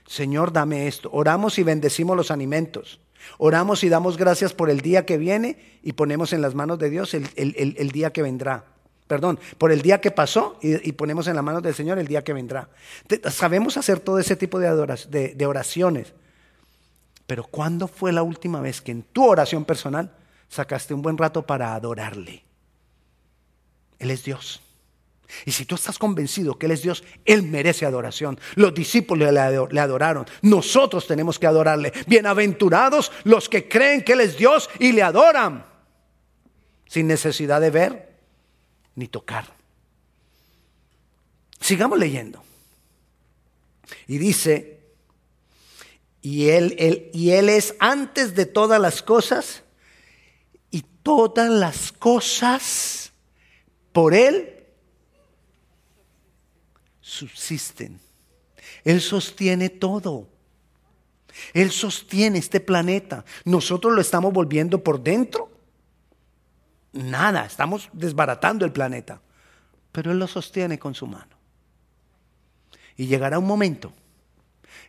Señor, 0.07 0.51
dame 0.51 0.88
esto. 0.88 1.09
Oramos 1.12 1.59
y 1.59 1.63
bendecimos 1.63 2.17
los 2.17 2.31
alimentos. 2.31 2.99
Oramos 3.38 3.83
y 3.83 3.89
damos 3.89 4.17
gracias 4.17 4.53
por 4.53 4.69
el 4.69 4.81
día 4.81 5.05
que 5.05 5.17
viene 5.17 5.79
y 5.83 5.93
ponemos 5.93 6.33
en 6.33 6.41
las 6.41 6.55
manos 6.55 6.79
de 6.79 6.89
Dios 6.89 7.13
el, 7.13 7.91
día 7.91 8.12
que 8.12 8.21
vendrá. 8.21 8.65
Perdón, 9.07 9.39
por 9.57 9.71
el 9.71 9.81
día 9.81 10.01
que 10.01 10.12
pasó 10.12 10.57
y, 10.62 10.91
ponemos 10.93 11.27
en 11.27 11.35
las 11.35 11.43
manos 11.43 11.63
del 11.63 11.73
Señor 11.73 11.99
el 11.99 12.07
día 12.07 12.23
que 12.23 12.33
vendrá. 12.33 12.69
sabemos 13.29 13.77
hacer 13.77 13.99
todo 13.99 14.19
ese 14.19 14.35
tipo 14.35 14.57
de, 14.59 15.33
de 15.35 15.45
oraciones. 15.45 16.13
Pero 17.27 17.43
¿cuándo 17.43 17.88
fue 17.88 18.12
la 18.12 18.23
última 18.23 18.62
vez 18.62 18.81
que 18.81 18.91
en 18.91 19.03
tu 19.03 19.25
oración 19.25 19.65
personal 19.65 20.12
sacaste 20.49 20.93
un 20.93 21.01
buen 21.01 21.17
rato 21.17 21.45
para 21.45 21.73
adorarle. 21.73 22.43
Él 23.99 24.12
es 24.12 24.23
Dios. 24.23 24.62
Y 25.45 25.51
si 25.51 25.65
tú 25.65 25.75
estás 25.75 25.99
convencido 25.99 26.57
que 26.57 26.65
Él 26.65 26.71
es 26.71 26.81
Dios, 26.81 27.03
Él 27.23 27.43
merece 27.43 27.85
adoración. 27.85 28.39
Los 28.55 28.73
discípulos 28.73 29.31
le 29.31 29.79
adoraron. 29.79 30.25
Nosotros 30.41 31.05
tenemos 31.05 31.38
que 31.38 31.45
adorarle. 31.45 31.93
Bienaventurados 32.07 33.12
los 33.25 33.47
que 33.47 33.69
creen 33.69 34.03
que 34.03 34.13
Él 34.13 34.21
es 34.21 34.38
Dios 34.38 34.69
y 34.79 34.91
le 34.91 35.03
adoran. 35.03 35.65
Sin 36.88 37.07
necesidad 37.07 37.62
de 37.62 37.69
ver 37.69 38.19
ni 38.95 39.07
tocar. 39.07 39.53
Sigamos 41.59 41.99
leyendo. 41.99 42.43
Y 44.07 44.17
dice, 44.17 44.79
y 46.21 46.49
él, 46.49 46.75
él, 46.79 47.09
y 47.13 47.31
él 47.31 47.49
es 47.49 47.75
antes 47.79 48.35
de 48.35 48.45
todas 48.45 48.79
las 48.81 49.01
cosas 49.01 49.63
todas 51.03 51.49
las 51.49 51.91
cosas 51.91 53.12
por 53.91 54.13
Él 54.13 54.59
subsisten. 57.01 57.99
Él 58.83 59.01
sostiene 59.01 59.69
todo. 59.69 60.27
Él 61.53 61.71
sostiene 61.71 62.39
este 62.39 62.59
planeta. 62.59 63.25
Nosotros 63.45 63.93
lo 63.93 64.01
estamos 64.01 64.33
volviendo 64.33 64.83
por 64.83 65.01
dentro. 65.01 65.49
Nada, 66.91 67.45
estamos 67.45 67.89
desbaratando 67.93 68.65
el 68.65 68.71
planeta. 68.71 69.21
Pero 69.91 70.12
Él 70.12 70.19
lo 70.19 70.27
sostiene 70.27 70.77
con 70.77 70.95
su 70.95 71.07
mano. 71.07 71.35
Y 72.95 73.07
llegará 73.07 73.39
un 73.39 73.47
momento 73.47 73.93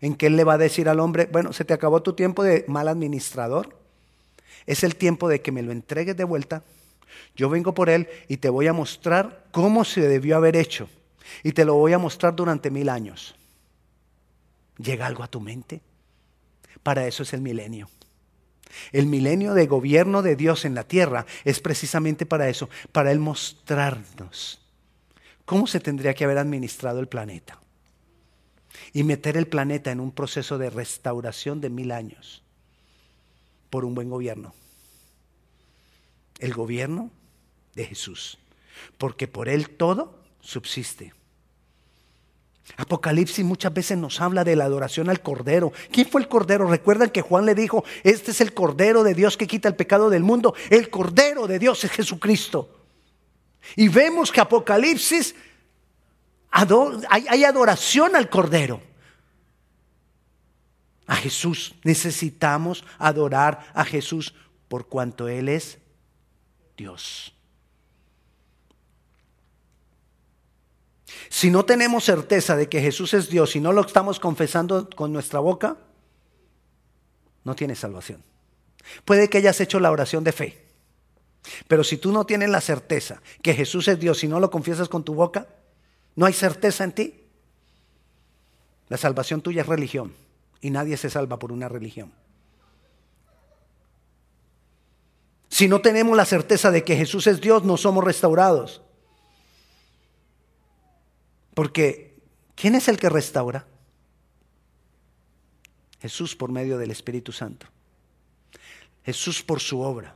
en 0.00 0.14
que 0.14 0.26
Él 0.26 0.36
le 0.36 0.44
va 0.44 0.54
a 0.54 0.58
decir 0.58 0.88
al 0.88 1.00
hombre, 1.00 1.28
bueno, 1.30 1.52
se 1.52 1.64
te 1.64 1.74
acabó 1.74 2.02
tu 2.02 2.14
tiempo 2.14 2.42
de 2.42 2.64
mal 2.68 2.88
administrador. 2.88 3.79
Es 4.70 4.84
el 4.84 4.94
tiempo 4.94 5.28
de 5.28 5.42
que 5.42 5.50
me 5.50 5.62
lo 5.62 5.72
entregues 5.72 6.16
de 6.16 6.22
vuelta. 6.22 6.62
Yo 7.34 7.48
vengo 7.48 7.74
por 7.74 7.90
él 7.90 8.08
y 8.28 8.36
te 8.36 8.48
voy 8.48 8.68
a 8.68 8.72
mostrar 8.72 9.46
cómo 9.50 9.84
se 9.84 10.00
debió 10.00 10.36
haber 10.36 10.54
hecho. 10.54 10.88
Y 11.42 11.50
te 11.50 11.64
lo 11.64 11.74
voy 11.74 11.92
a 11.92 11.98
mostrar 11.98 12.36
durante 12.36 12.70
mil 12.70 12.88
años. 12.88 13.34
¿Llega 14.78 15.08
algo 15.08 15.24
a 15.24 15.26
tu 15.26 15.40
mente? 15.40 15.80
Para 16.84 17.08
eso 17.08 17.24
es 17.24 17.32
el 17.32 17.40
milenio. 17.40 17.90
El 18.92 19.06
milenio 19.06 19.54
de 19.54 19.66
gobierno 19.66 20.22
de 20.22 20.36
Dios 20.36 20.64
en 20.64 20.76
la 20.76 20.84
tierra 20.84 21.26
es 21.44 21.58
precisamente 21.58 22.24
para 22.24 22.48
eso, 22.48 22.70
para 22.92 23.10
Él 23.10 23.18
mostrarnos 23.18 24.64
cómo 25.46 25.66
se 25.66 25.80
tendría 25.80 26.14
que 26.14 26.22
haber 26.22 26.38
administrado 26.38 27.00
el 27.00 27.08
planeta 27.08 27.58
y 28.92 29.02
meter 29.02 29.36
el 29.36 29.48
planeta 29.48 29.90
en 29.90 29.98
un 29.98 30.12
proceso 30.12 30.58
de 30.58 30.70
restauración 30.70 31.60
de 31.60 31.70
mil 31.70 31.90
años 31.90 32.44
por 33.70 33.84
un 33.84 33.94
buen 33.94 34.10
gobierno. 34.10 34.52
El 36.38 36.52
gobierno 36.52 37.10
de 37.74 37.86
Jesús. 37.86 38.38
Porque 38.98 39.28
por 39.28 39.48
Él 39.48 39.70
todo 39.70 40.18
subsiste. 40.40 41.14
Apocalipsis 42.76 43.44
muchas 43.44 43.74
veces 43.74 43.98
nos 43.98 44.20
habla 44.20 44.44
de 44.44 44.56
la 44.56 44.64
adoración 44.64 45.10
al 45.10 45.22
Cordero. 45.22 45.72
¿Quién 45.90 46.08
fue 46.08 46.20
el 46.20 46.28
Cordero? 46.28 46.68
Recuerdan 46.68 47.10
que 47.10 47.22
Juan 47.22 47.46
le 47.46 47.54
dijo, 47.54 47.84
este 48.04 48.30
es 48.30 48.40
el 48.40 48.54
Cordero 48.54 49.02
de 49.02 49.14
Dios 49.14 49.36
que 49.36 49.46
quita 49.46 49.68
el 49.68 49.76
pecado 49.76 50.10
del 50.10 50.22
mundo. 50.22 50.54
El 50.68 50.88
Cordero 50.88 51.46
de 51.46 51.58
Dios 51.58 51.82
es 51.84 51.90
Jesucristo. 51.90 52.76
Y 53.76 53.88
vemos 53.88 54.32
que 54.32 54.40
Apocalipsis 54.40 55.34
hay 56.50 57.44
adoración 57.44 58.16
al 58.16 58.28
Cordero 58.28 58.89
a 61.10 61.16
Jesús. 61.16 61.74
Necesitamos 61.82 62.84
adorar 62.96 63.66
a 63.74 63.84
Jesús 63.84 64.32
por 64.68 64.86
cuanto 64.86 65.28
Él 65.28 65.48
es 65.48 65.78
Dios. 66.76 67.34
Si 71.28 71.50
no 71.50 71.64
tenemos 71.64 72.04
certeza 72.04 72.56
de 72.56 72.68
que 72.68 72.80
Jesús 72.80 73.12
es 73.14 73.28
Dios 73.28 73.56
y 73.56 73.60
no 73.60 73.72
lo 73.72 73.80
estamos 73.80 74.20
confesando 74.20 74.88
con 74.88 75.12
nuestra 75.12 75.40
boca, 75.40 75.78
no 77.42 77.56
tienes 77.56 77.80
salvación. 77.80 78.22
Puede 79.04 79.28
que 79.28 79.38
hayas 79.38 79.60
hecho 79.60 79.80
la 79.80 79.90
oración 79.90 80.22
de 80.22 80.30
fe, 80.30 80.64
pero 81.66 81.82
si 81.82 81.96
tú 81.96 82.12
no 82.12 82.24
tienes 82.24 82.50
la 82.50 82.60
certeza 82.60 83.20
que 83.42 83.54
Jesús 83.54 83.88
es 83.88 83.98
Dios 83.98 84.22
y 84.22 84.28
no 84.28 84.38
lo 84.38 84.48
confiesas 84.48 84.88
con 84.88 85.02
tu 85.02 85.14
boca, 85.14 85.48
no 86.14 86.24
hay 86.24 86.34
certeza 86.34 86.84
en 86.84 86.92
ti. 86.92 87.24
La 88.88 88.96
salvación 88.96 89.40
tuya 89.42 89.62
es 89.62 89.68
religión 89.68 90.14
y 90.60 90.70
nadie 90.70 90.96
se 90.96 91.10
salva 91.10 91.38
por 91.38 91.52
una 91.52 91.68
religión. 91.68 92.12
Si 95.48 95.68
no 95.68 95.80
tenemos 95.80 96.16
la 96.16 96.24
certeza 96.24 96.70
de 96.70 96.84
que 96.84 96.96
Jesús 96.96 97.26
es 97.26 97.40
Dios, 97.40 97.64
no 97.64 97.76
somos 97.76 98.04
restaurados. 98.04 98.82
Porque, 101.54 102.16
¿quién 102.54 102.74
es 102.74 102.88
el 102.88 102.98
que 102.98 103.08
restaura? 103.08 103.66
Jesús 106.00 106.34
por 106.36 106.50
medio 106.50 106.78
del 106.78 106.90
Espíritu 106.90 107.32
Santo. 107.32 107.66
Jesús 109.04 109.42
por 109.42 109.60
su 109.60 109.80
obra. 109.80 110.14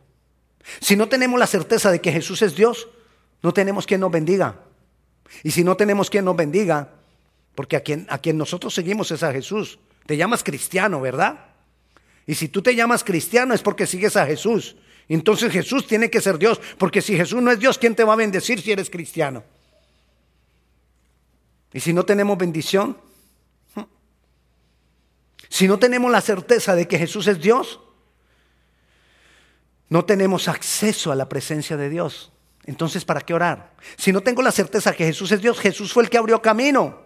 Si 0.80 0.96
no 0.96 1.08
tenemos 1.08 1.38
la 1.38 1.46
certeza 1.46 1.90
de 1.90 2.00
que 2.00 2.12
Jesús 2.12 2.40
es 2.42 2.54
Dios, 2.54 2.88
no 3.42 3.52
tenemos 3.52 3.86
quien 3.86 4.00
nos 4.00 4.10
bendiga. 4.10 4.60
Y 5.42 5.50
si 5.50 5.64
no 5.64 5.76
tenemos 5.76 6.08
quien 6.08 6.24
nos 6.24 6.36
bendiga, 6.36 6.90
porque 7.54 7.76
a 7.76 7.82
quien, 7.82 8.06
a 8.08 8.18
quien 8.18 8.38
nosotros 8.38 8.72
seguimos 8.72 9.10
es 9.10 9.22
a 9.22 9.32
Jesús, 9.32 9.78
te 10.06 10.16
llamas 10.16 10.42
cristiano, 10.44 11.00
¿verdad? 11.00 11.38
Y 12.26 12.34
si 12.34 12.48
tú 12.48 12.62
te 12.62 12.74
llamas 12.74 13.04
cristiano 13.04 13.54
es 13.54 13.62
porque 13.62 13.86
sigues 13.86 14.16
a 14.16 14.26
Jesús. 14.26 14.76
Entonces 15.08 15.52
Jesús 15.52 15.86
tiene 15.86 16.10
que 16.10 16.20
ser 16.20 16.38
Dios, 16.38 16.60
porque 16.78 17.02
si 17.02 17.16
Jesús 17.16 17.42
no 17.42 17.50
es 17.50 17.58
Dios, 17.58 17.78
¿quién 17.78 17.94
te 17.94 18.04
va 18.04 18.14
a 18.14 18.16
bendecir 18.16 18.60
si 18.60 18.72
eres 18.72 18.88
cristiano? 18.88 19.44
Y 21.72 21.80
si 21.80 21.92
no 21.92 22.04
tenemos 22.04 22.38
bendición, 22.38 22.96
si 25.48 25.68
no 25.68 25.78
tenemos 25.78 26.10
la 26.10 26.20
certeza 26.20 26.74
de 26.74 26.88
que 26.88 26.98
Jesús 26.98 27.26
es 27.26 27.40
Dios, 27.40 27.80
no 29.88 30.04
tenemos 30.04 30.48
acceso 30.48 31.12
a 31.12 31.14
la 31.14 31.28
presencia 31.28 31.76
de 31.76 31.90
Dios. 31.90 32.32
Entonces, 32.64 33.04
¿para 33.04 33.20
qué 33.20 33.34
orar? 33.34 33.74
Si 33.96 34.12
no 34.12 34.22
tengo 34.22 34.40
la 34.40 34.50
certeza 34.50 34.94
que 34.94 35.04
Jesús 35.04 35.30
es 35.32 35.42
Dios, 35.42 35.60
Jesús 35.60 35.92
fue 35.92 36.02
el 36.02 36.10
que 36.10 36.16
abrió 36.16 36.40
camino 36.40 36.98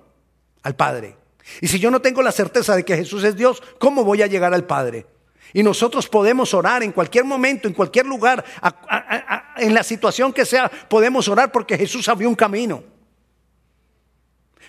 al 0.63 0.77
Padre. 0.77 1.17
Y 1.61 1.69
si 1.69 1.79
yo 1.79 1.91
no 1.91 2.01
tengo 2.01 2.23
la 2.23 2.33
certeza 2.33 2.77
de 2.77 2.85
que 2.85 2.97
Jesús 2.97 3.25
es 3.25 3.37
Dios, 3.37 3.63
¿cómo 3.79 4.05
voy 4.05 4.23
a 4.23 4.27
llegar 4.27 4.55
al 4.55 4.65
Padre? 4.65 5.07
Y 5.53 5.63
nosotros 5.63 6.09
podemos 6.09 6.53
orar 6.55 6.83
en 6.83 6.93
cualquier 6.93 7.25
momento, 7.25 7.69
en 7.69 7.75
cualquier 7.75 8.07
lugar, 8.07 8.45
en 9.57 9.75
la 9.75 9.83
situación 9.83 10.33
que 10.33 10.45
sea, 10.45 10.69
podemos 10.69 11.29
orar 11.29 11.51
porque 11.51 11.79
Jesús 11.79 12.09
abrió 12.09 12.29
un 12.29 12.35
camino. 12.35 12.83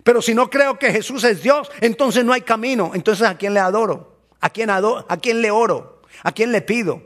Pero 0.04 0.22
si 0.22 0.34
no 0.34 0.50
creo 0.50 0.80
que 0.80 0.92
Jesús 0.92 1.24
es 1.26 1.44
Dios, 1.44 1.70
entonces 1.82 2.24
no 2.24 2.32
hay 2.32 2.42
camino. 2.42 2.92
Entonces 2.94 3.28
¿a 3.28 3.38
quién 3.38 3.54
le 3.54 3.60
adoro? 3.60 4.18
¿A 4.40 4.50
quién, 4.50 4.70
adoro? 4.70 5.06
¿A 5.10 5.18
quién 5.18 5.42
le 5.42 5.52
oro? 5.52 6.02
¿A 6.24 6.32
quién 6.32 6.52
le 6.52 6.62
pido? 6.62 7.04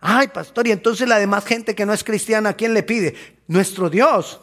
Ay, 0.00 0.28
pastor, 0.28 0.68
y 0.68 0.70
entonces 0.70 1.08
la 1.08 1.18
demás 1.18 1.44
gente 1.44 1.74
que 1.74 1.84
no 1.84 1.92
es 1.92 2.04
cristiana, 2.04 2.50
¿a 2.50 2.52
quién 2.54 2.72
le 2.72 2.84
pide? 2.84 3.16
Nuestro 3.48 3.90
Dios. 3.90 4.40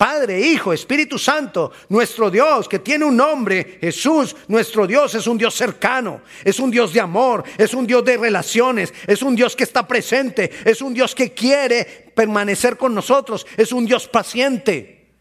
Padre, 0.00 0.40
Hijo, 0.40 0.72
Espíritu 0.72 1.18
Santo, 1.18 1.72
nuestro 1.90 2.30
Dios, 2.30 2.66
que 2.66 2.78
tiene 2.78 3.04
un 3.04 3.14
nombre, 3.14 3.76
Jesús, 3.82 4.34
nuestro 4.48 4.86
Dios 4.86 5.14
es 5.14 5.26
un 5.26 5.36
Dios 5.36 5.54
cercano, 5.54 6.22
es 6.42 6.58
un 6.58 6.70
Dios 6.70 6.94
de 6.94 7.00
amor, 7.00 7.44
es 7.58 7.74
un 7.74 7.86
Dios 7.86 8.02
de 8.02 8.16
relaciones, 8.16 8.94
es 9.06 9.20
un 9.20 9.36
Dios 9.36 9.54
que 9.54 9.64
está 9.64 9.86
presente, 9.86 10.50
es 10.64 10.80
un 10.80 10.94
Dios 10.94 11.14
que 11.14 11.34
quiere 11.34 12.12
permanecer 12.16 12.78
con 12.78 12.94
nosotros, 12.94 13.46
es 13.58 13.72
un 13.72 13.84
Dios 13.84 14.08
paciente. 14.08 15.12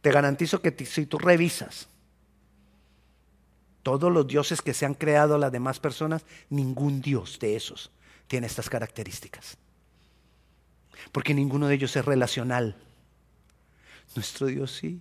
Te 0.00 0.12
garantizo 0.12 0.62
que 0.62 0.72
si 0.86 1.06
tú 1.06 1.18
revisas 1.18 1.88
todos 3.82 4.12
los 4.12 4.28
dioses 4.28 4.62
que 4.62 4.74
se 4.74 4.86
han 4.86 4.94
creado 4.94 5.38
las 5.38 5.50
demás 5.50 5.80
personas, 5.80 6.24
ningún 6.50 7.00
dios 7.00 7.40
de 7.40 7.56
esos 7.56 7.90
tiene 8.28 8.46
estas 8.46 8.70
características. 8.70 9.58
Porque 11.12 11.34
ninguno 11.34 11.68
de 11.68 11.74
ellos 11.74 11.94
es 11.96 12.04
relacional. 12.04 12.76
Nuestro 14.14 14.46
Dios 14.46 14.72
sí. 14.72 15.00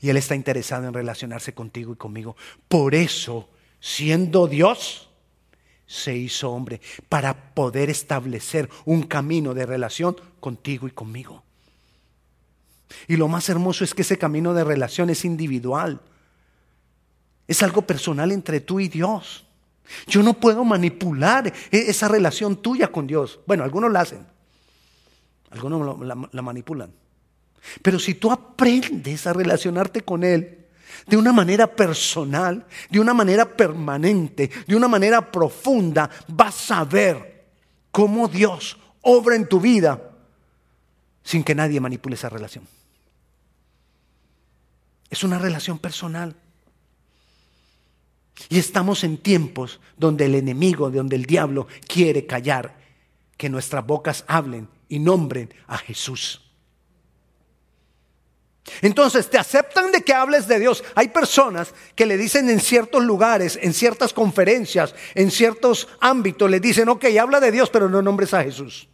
Y 0.00 0.10
Él 0.10 0.16
está 0.16 0.34
interesado 0.34 0.86
en 0.86 0.94
relacionarse 0.94 1.54
contigo 1.54 1.92
y 1.92 1.96
conmigo. 1.96 2.36
Por 2.68 2.94
eso, 2.94 3.48
siendo 3.80 4.46
Dios, 4.46 5.08
se 5.86 6.14
hizo 6.16 6.50
hombre 6.50 6.80
para 7.08 7.54
poder 7.54 7.90
establecer 7.90 8.68
un 8.84 9.04
camino 9.04 9.54
de 9.54 9.66
relación 9.66 10.16
contigo 10.40 10.86
y 10.88 10.90
conmigo. 10.90 11.44
Y 13.08 13.16
lo 13.16 13.28
más 13.28 13.48
hermoso 13.48 13.84
es 13.84 13.94
que 13.94 14.02
ese 14.02 14.18
camino 14.18 14.54
de 14.54 14.64
relación 14.64 15.10
es 15.10 15.24
individual. 15.24 16.00
Es 17.46 17.62
algo 17.62 17.82
personal 17.82 18.32
entre 18.32 18.60
tú 18.60 18.80
y 18.80 18.88
Dios. 18.88 19.45
Yo 20.06 20.22
no 20.22 20.34
puedo 20.34 20.64
manipular 20.64 21.46
e-, 21.46 21.52
esa 21.70 22.08
relación 22.08 22.56
tuya 22.56 22.88
con 22.88 23.06
Dios. 23.06 23.40
Bueno, 23.46 23.64
algunos 23.64 23.90
la 23.92 24.00
hacen, 24.00 24.26
algunos 25.50 26.00
la, 26.32 26.42
manipulan. 26.42 26.92
Pero 27.82 27.98
si 27.98 28.14
tú 28.14 28.30
aprendes 28.30 29.26
a 29.26 29.32
relacionarte 29.32 30.02
con 30.02 30.22
Él 30.24 30.66
de 31.06 31.16
una 31.16 31.32
manera 31.32 31.66
personal, 31.74 32.66
de 32.90 33.00
una 33.00 33.12
manera 33.12 33.56
permanente, 33.56 34.50
de 34.66 34.76
una 34.76 34.88
manera 34.88 35.30
profunda, 35.30 36.08
vas 36.28 36.70
a 36.70 36.84
ver 36.84 37.46
cómo 37.90 38.28
Dios 38.28 38.78
obra 39.02 39.36
en 39.36 39.48
tu 39.48 39.60
vida 39.60 40.10
sin 41.22 41.42
que 41.42 41.54
nadie 41.54 41.80
manipule 41.80 42.14
esa 42.14 42.28
relación. 42.28 42.66
Es 45.10 45.24
una 45.24 45.38
relación 45.38 45.78
personal. 45.78 46.36
Y 48.48 48.58
estamos 48.58 49.02
en 49.04 49.18
tiempos 49.18 49.80
donde 49.96 50.26
el 50.26 50.34
enemigo, 50.34 50.90
donde 50.90 51.16
el 51.16 51.24
diablo 51.24 51.66
quiere 51.86 52.26
callar, 52.26 52.76
que 53.36 53.48
nuestras 53.48 53.86
bocas 53.86 54.24
hablen 54.26 54.68
y 54.88 54.98
nombren 54.98 55.52
a 55.66 55.78
Jesús. 55.78 56.42
Entonces, 58.82 59.30
te 59.30 59.38
aceptan 59.38 59.92
de 59.92 60.02
que 60.02 60.12
hables 60.12 60.48
de 60.48 60.58
Dios. 60.58 60.82
Hay 60.94 61.08
personas 61.08 61.72
que 61.94 62.06
le 62.06 62.16
dicen 62.16 62.50
en 62.50 62.60
ciertos 62.60 63.04
lugares, 63.04 63.58
en 63.62 63.72
ciertas 63.72 64.12
conferencias, 64.12 64.94
en 65.14 65.30
ciertos 65.30 65.88
ámbitos, 66.00 66.50
le 66.50 66.60
dicen, 66.60 66.88
ok, 66.88 67.04
habla 67.20 67.40
de 67.40 67.52
Dios, 67.52 67.70
pero 67.70 67.88
no 67.88 68.02
nombres 68.02 68.34
a 68.34 68.42
Jesús. 68.42 68.88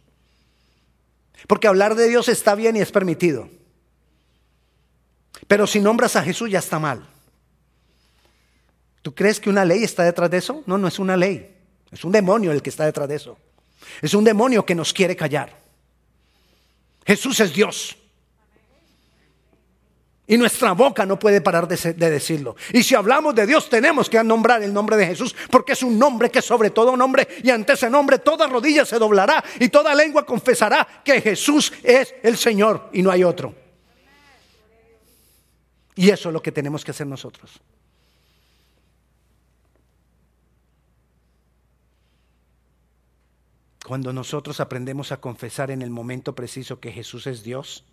Porque 1.47 1.67
hablar 1.67 1.95
de 1.95 2.07
Dios 2.07 2.29
está 2.29 2.55
bien 2.55 2.75
y 2.75 2.81
es 2.81 2.91
permitido. 2.91 3.49
Pero 5.47 5.67
si 5.67 5.79
nombras 5.79 6.15
a 6.15 6.23
Jesús 6.23 6.49
ya 6.49 6.59
está 6.59 6.79
mal. 6.79 7.09
¿Tú 9.03 9.13
crees 9.13 9.39
que 9.39 9.49
una 9.49 9.65
ley 9.65 9.83
está 9.83 10.03
detrás 10.03 10.31
de 10.31 10.37
eso? 10.37 10.63
No, 10.65 10.77
no 10.77 10.87
es 10.87 10.97
una 10.97 11.15
ley. 11.15 11.55
Es 11.91 12.03
un 12.03 12.11
demonio 12.11 12.51
el 12.51 12.61
que 12.61 12.69
está 12.69 12.85
detrás 12.85 13.07
de 13.07 13.15
eso. 13.15 13.37
Es 14.01 14.13
un 14.13 14.23
demonio 14.23 14.65
que 14.65 14.73
nos 14.73 14.93
quiere 14.93 15.15
callar. 15.15 15.55
Jesús 17.05 17.39
es 17.41 17.53
Dios. 17.53 17.97
Y 20.25 20.37
nuestra 20.37 20.71
boca 20.71 21.05
no 21.05 21.19
puede 21.19 21.41
parar 21.41 21.67
de, 21.67 21.93
decirlo. 21.93 22.55
Y 22.71 22.81
si 22.81 22.95
hablamos 22.95 23.35
de 23.35 23.45
Dios, 23.45 23.69
tenemos 23.69 24.09
que 24.09 24.23
nombrar 24.23 24.63
el 24.63 24.73
nombre 24.73 24.95
de 24.95 25.05
Jesús, 25.05 25.35
porque 25.51 25.73
es 25.73 25.83
un 25.83 25.99
nombre 25.99 26.31
que 26.31 26.41
sobre 26.41 26.69
todo 26.69 26.95
nombre, 26.95 27.27
y 27.43 27.49
ante 27.49 27.73
ese 27.73 27.89
nombre 27.89 28.19
toda 28.19 28.47
rodilla 28.47 28.85
se 28.85 28.97
doblará 28.97 29.43
y 29.59 29.67
toda 29.67 29.93
lengua 29.93 30.25
confesará 30.25 30.87
que 31.03 31.19
Jesús 31.19 31.73
es 31.83 32.15
el 32.23 32.37
Señor 32.37 32.89
y 32.93 33.01
no 33.01 33.11
hay 33.11 33.25
otro. 33.25 33.53
Y 35.95 36.09
eso 36.09 36.29
es 36.29 36.33
lo 36.33 36.41
que 36.41 36.53
tenemos 36.53 36.85
que 36.85 36.91
hacer 36.91 37.05
nosotros. 37.05 37.59
Cuando 43.93 44.11
nosotros 44.11 44.59
aprendemos 44.59 45.11
a 45.11 45.21
confesar 45.21 45.69
en 45.69 45.83
el 45.83 45.91
momento 45.91 46.33
preciso 46.33 46.79
que 46.79 46.91
Jesús 46.91 47.27
es 47.27 47.43
Dios, 47.43 47.83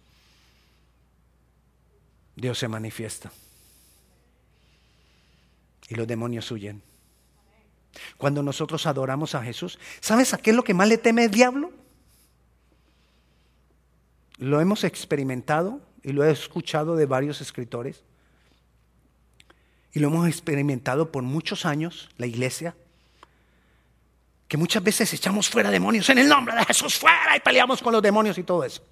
Dios 2.36 2.58
se 2.58 2.68
manifiesta. 2.68 3.30
Y 5.90 5.96
los 5.96 6.06
demonios 6.06 6.50
huyen. 6.52 6.80
Cuando 8.16 8.42
nosotros 8.42 8.86
adoramos 8.86 9.34
a 9.34 9.42
Jesús, 9.42 9.78
¿sabes 10.00 10.32
a 10.32 10.38
qué 10.38 10.52
es 10.52 10.56
lo 10.56 10.64
que 10.64 10.72
más 10.72 10.88
le 10.88 10.96
teme 10.96 11.24
el 11.24 11.30
diablo? 11.30 11.70
Lo 14.38 14.62
hemos 14.62 14.84
experimentado 14.84 15.82
y 16.02 16.12
lo 16.12 16.24
he 16.24 16.30
escuchado 16.30 16.96
de 16.96 17.04
varios 17.04 17.42
escritores. 17.42 18.04
Y 19.92 19.98
lo 19.98 20.08
hemos 20.08 20.26
experimentado 20.26 21.12
por 21.12 21.24
muchos 21.24 21.66
años, 21.66 22.08
la 22.16 22.26
iglesia, 22.26 22.74
que 24.50 24.56
muchas 24.56 24.82
veces 24.82 25.12
echamos 25.14 25.48
fuera 25.48 25.70
demonios 25.70 26.10
en 26.10 26.18
el 26.18 26.28
nombre 26.28 26.56
de 26.56 26.64
Jesús 26.64 26.96
fuera 26.96 27.36
y 27.36 27.38
peleamos 27.38 27.80
con 27.80 27.92
los 27.92 28.02
demonios 28.02 28.36
y 28.36 28.42
todo 28.42 28.64
eso. 28.64 28.82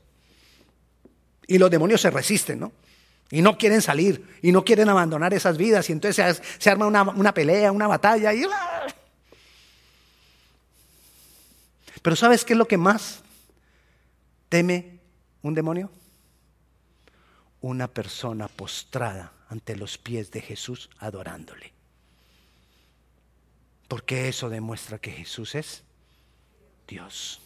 Y 1.48 1.58
los 1.58 1.68
demonios 1.68 2.00
se 2.00 2.12
resisten, 2.12 2.60
¿no? 2.60 2.70
Y 3.32 3.42
no 3.42 3.58
quieren 3.58 3.82
salir 3.82 4.38
y 4.40 4.52
no 4.52 4.64
quieren 4.64 4.88
abandonar 4.88 5.34
esas 5.34 5.58
vidas 5.58 5.90
y 5.90 5.92
entonces 5.94 6.40
se, 6.60 6.70
arma 6.70 6.86
una, 6.86 7.02
una, 7.02 7.34
pelea, 7.34 7.72
una 7.72 7.88
batalla 7.88 8.32
y... 8.32 8.44
¡ah! 8.44 8.86
Pero 12.02 12.14
¿sabes 12.14 12.44
qué 12.44 12.52
es 12.52 12.56
lo 12.56 12.68
que 12.68 12.78
más 12.78 13.24
teme 14.48 15.00
un 15.42 15.54
demonio? 15.54 15.90
Una 17.62 17.88
persona 17.88 18.46
postrada 18.46 19.32
ante 19.48 19.74
los 19.74 19.98
pies 19.98 20.30
de 20.30 20.40
Jesús 20.40 20.88
adorándole. 21.00 21.77
Porque 23.88 24.28
eso 24.28 24.50
demuestra 24.50 24.98
que 24.98 25.10
Jesús 25.10 25.54
es 25.54 25.82
Dios. 26.86 27.40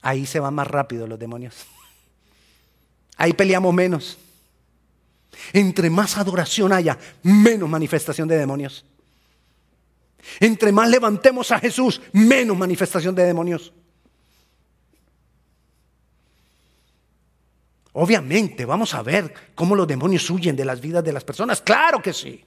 Ahí 0.00 0.26
se 0.26 0.40
van 0.40 0.54
más 0.54 0.66
rápido 0.66 1.06
los 1.06 1.18
demonios. 1.18 1.66
Ahí 3.16 3.32
peleamos 3.32 3.74
menos. 3.74 4.16
Entre 5.52 5.90
más 5.90 6.16
adoración 6.16 6.72
haya, 6.72 6.98
menos 7.22 7.68
manifestación 7.68 8.28
de 8.28 8.38
demonios. 8.38 8.84
Entre 10.38 10.72
más 10.72 10.88
levantemos 10.88 11.50
a 11.50 11.58
Jesús, 11.58 12.00
menos 12.12 12.56
manifestación 12.56 13.14
de 13.14 13.24
demonios. 13.24 13.72
Obviamente, 17.92 18.64
vamos 18.64 18.94
a 18.94 19.02
ver 19.02 19.34
cómo 19.54 19.74
los 19.74 19.86
demonios 19.86 20.30
huyen 20.30 20.54
de 20.54 20.64
las 20.64 20.80
vidas 20.80 21.02
de 21.02 21.12
las 21.12 21.24
personas. 21.24 21.60
Claro 21.60 22.00
que 22.00 22.12
sí. 22.12 22.44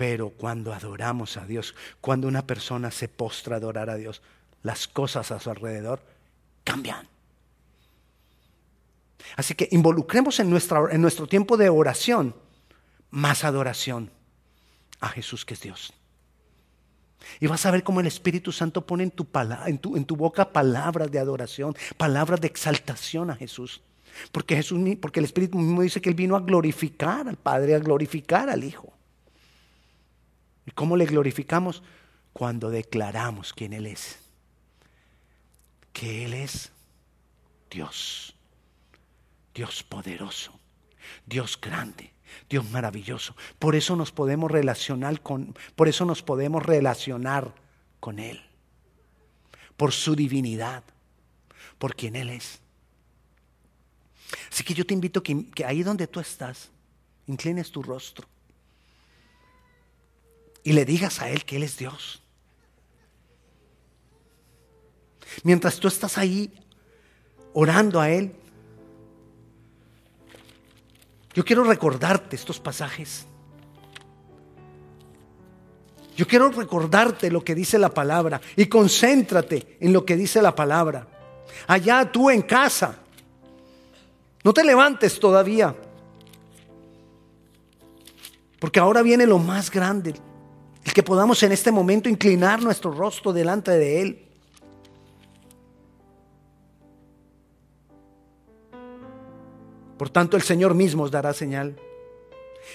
Pero 0.00 0.30
cuando 0.30 0.72
adoramos 0.72 1.36
a 1.36 1.44
Dios, 1.44 1.74
cuando 2.00 2.26
una 2.26 2.46
persona 2.46 2.90
se 2.90 3.06
postra 3.06 3.56
a 3.56 3.58
adorar 3.58 3.90
a 3.90 3.96
Dios, 3.96 4.22
las 4.62 4.88
cosas 4.88 5.30
a 5.30 5.38
su 5.38 5.50
alrededor 5.50 6.02
cambian. 6.64 7.06
Así 9.36 9.54
que 9.54 9.68
involucremos 9.72 10.40
en, 10.40 10.48
nuestra, 10.48 10.80
en 10.90 11.02
nuestro 11.02 11.26
tiempo 11.26 11.58
de 11.58 11.68
oración 11.68 12.34
más 13.10 13.44
adoración 13.44 14.10
a 15.00 15.10
Jesús 15.10 15.44
que 15.44 15.52
es 15.52 15.60
Dios. 15.60 15.92
Y 17.38 17.48
vas 17.48 17.66
a 17.66 17.70
ver 17.70 17.84
cómo 17.84 18.00
el 18.00 18.06
Espíritu 18.06 18.52
Santo 18.52 18.86
pone 18.86 19.02
en 19.02 19.10
tu, 19.10 19.28
en, 19.66 19.78
tu, 19.80 19.96
en 19.98 20.06
tu, 20.06 20.16
boca 20.16 20.50
palabras 20.50 21.10
de 21.10 21.18
adoración, 21.18 21.76
palabras 21.98 22.40
de 22.40 22.46
exaltación 22.46 23.30
a 23.30 23.36
Jesús. 23.36 23.82
Porque, 24.32 24.56
Jesús, 24.56 24.80
porque 24.98 25.20
el 25.20 25.26
Espíritu 25.26 25.58
mismo 25.58 25.82
dice 25.82 26.00
que 26.00 26.08
Él 26.08 26.14
vino 26.14 26.36
a 26.36 26.40
glorificar 26.40 27.28
al 27.28 27.36
Padre, 27.36 27.74
a 27.74 27.80
glorificar 27.80 28.48
al 28.48 28.64
Hijo. 28.64 28.94
¿Y 30.70 30.72
cómo 30.72 30.96
le 30.96 31.04
glorificamos? 31.04 31.82
Cuando 32.32 32.70
declaramos 32.70 33.52
quién 33.52 33.72
Él 33.72 33.86
es. 33.88 34.20
Que 35.92 36.24
Él 36.24 36.34
es 36.34 36.70
Dios. 37.68 38.36
Dios 39.52 39.82
poderoso. 39.82 40.52
Dios 41.26 41.60
grande. 41.60 42.12
Dios 42.48 42.70
maravilloso. 42.70 43.34
Por 43.58 43.74
eso 43.74 43.96
nos 43.96 44.12
podemos 44.12 44.48
relacionar 44.48 45.20
con, 45.22 45.56
por 45.74 45.88
eso 45.88 46.04
nos 46.04 46.22
podemos 46.22 46.64
relacionar 46.64 47.52
con 47.98 48.20
Él. 48.20 48.40
Por 49.76 49.90
su 49.90 50.14
divinidad. 50.14 50.84
Por 51.78 51.96
quien 51.96 52.14
Él 52.14 52.30
es. 52.30 52.60
Así 54.52 54.62
que 54.62 54.74
yo 54.74 54.86
te 54.86 54.94
invito 54.94 55.20
que, 55.20 55.50
que 55.50 55.64
ahí 55.64 55.82
donde 55.82 56.06
tú 56.06 56.20
estás, 56.20 56.70
inclines 57.26 57.72
tu 57.72 57.82
rostro. 57.82 58.28
Y 60.62 60.72
le 60.72 60.84
digas 60.84 61.20
a 61.20 61.30
Él 61.30 61.44
que 61.44 61.56
Él 61.56 61.62
es 61.62 61.76
Dios. 61.76 62.22
Mientras 65.42 65.78
tú 65.78 65.88
estás 65.88 66.18
ahí 66.18 66.52
orando 67.52 68.00
a 68.00 68.10
Él, 68.10 68.34
yo 71.34 71.44
quiero 71.44 71.64
recordarte 71.64 72.36
estos 72.36 72.58
pasajes. 72.58 73.26
Yo 76.16 76.26
quiero 76.26 76.50
recordarte 76.50 77.30
lo 77.30 77.42
que 77.42 77.54
dice 77.54 77.78
la 77.78 77.88
palabra 77.88 78.40
y 78.56 78.66
concéntrate 78.66 79.78
en 79.80 79.92
lo 79.92 80.04
que 80.04 80.16
dice 80.16 80.42
la 80.42 80.54
palabra. 80.54 81.06
Allá 81.66 82.10
tú 82.10 82.28
en 82.28 82.42
casa. 82.42 82.98
No 84.42 84.52
te 84.52 84.64
levantes 84.64 85.18
todavía. 85.18 85.74
Porque 88.58 88.80
ahora 88.80 89.02
viene 89.02 89.26
lo 89.26 89.38
más 89.38 89.70
grande. 89.70 90.14
Que 90.94 91.02
podamos 91.02 91.42
en 91.42 91.52
este 91.52 91.70
momento 91.70 92.08
inclinar 92.08 92.62
nuestro 92.62 92.90
rostro 92.90 93.32
delante 93.32 93.70
de 93.70 94.02
Él. 94.02 94.26
Por 99.96 100.10
tanto, 100.10 100.36
el 100.36 100.42
Señor 100.42 100.74
mismo 100.74 101.04
os 101.04 101.10
dará 101.10 101.32
señal. 101.32 101.76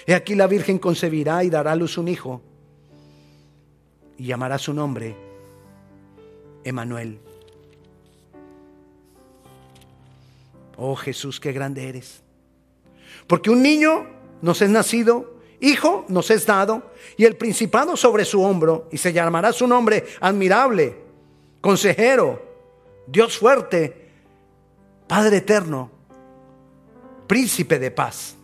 He 0.06 0.14
aquí 0.14 0.34
la 0.34 0.46
Virgen 0.46 0.78
concebirá 0.78 1.44
y 1.44 1.50
dará 1.50 1.72
a 1.72 1.76
luz 1.76 1.98
un 1.98 2.08
hijo 2.08 2.40
y 4.18 4.26
llamará 4.26 4.58
su 4.58 4.72
nombre 4.72 5.14
Emanuel. 6.64 7.20
Oh 10.76 10.96
Jesús, 10.96 11.40
qué 11.40 11.52
grande 11.52 11.88
eres. 11.88 12.22
Porque 13.26 13.50
un 13.50 13.62
niño 13.62 14.06
nos 14.42 14.62
es 14.62 14.70
nacido, 14.70 15.35
hijo 15.60 16.04
nos 16.08 16.30
es 16.30 16.46
dado, 16.46 16.90
y 17.16 17.24
el 17.24 17.36
principado 17.36 17.96
sobre 17.96 18.24
su 18.24 18.42
hombro, 18.42 18.88
y 18.90 18.98
se 18.98 19.12
llamará 19.12 19.52
su 19.52 19.66
nombre 19.66 20.04
admirable, 20.20 20.96
consejero, 21.60 22.42
Dios 23.06 23.38
fuerte, 23.38 24.06
Padre 25.06 25.36
eterno, 25.38 25.90
príncipe 27.26 27.78
de 27.78 27.90
paz. 27.90 28.36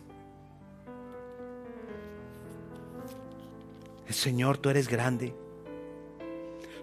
Señor, 4.09 4.57
tú 4.57 4.69
eres 4.69 4.87
grande. 4.87 5.33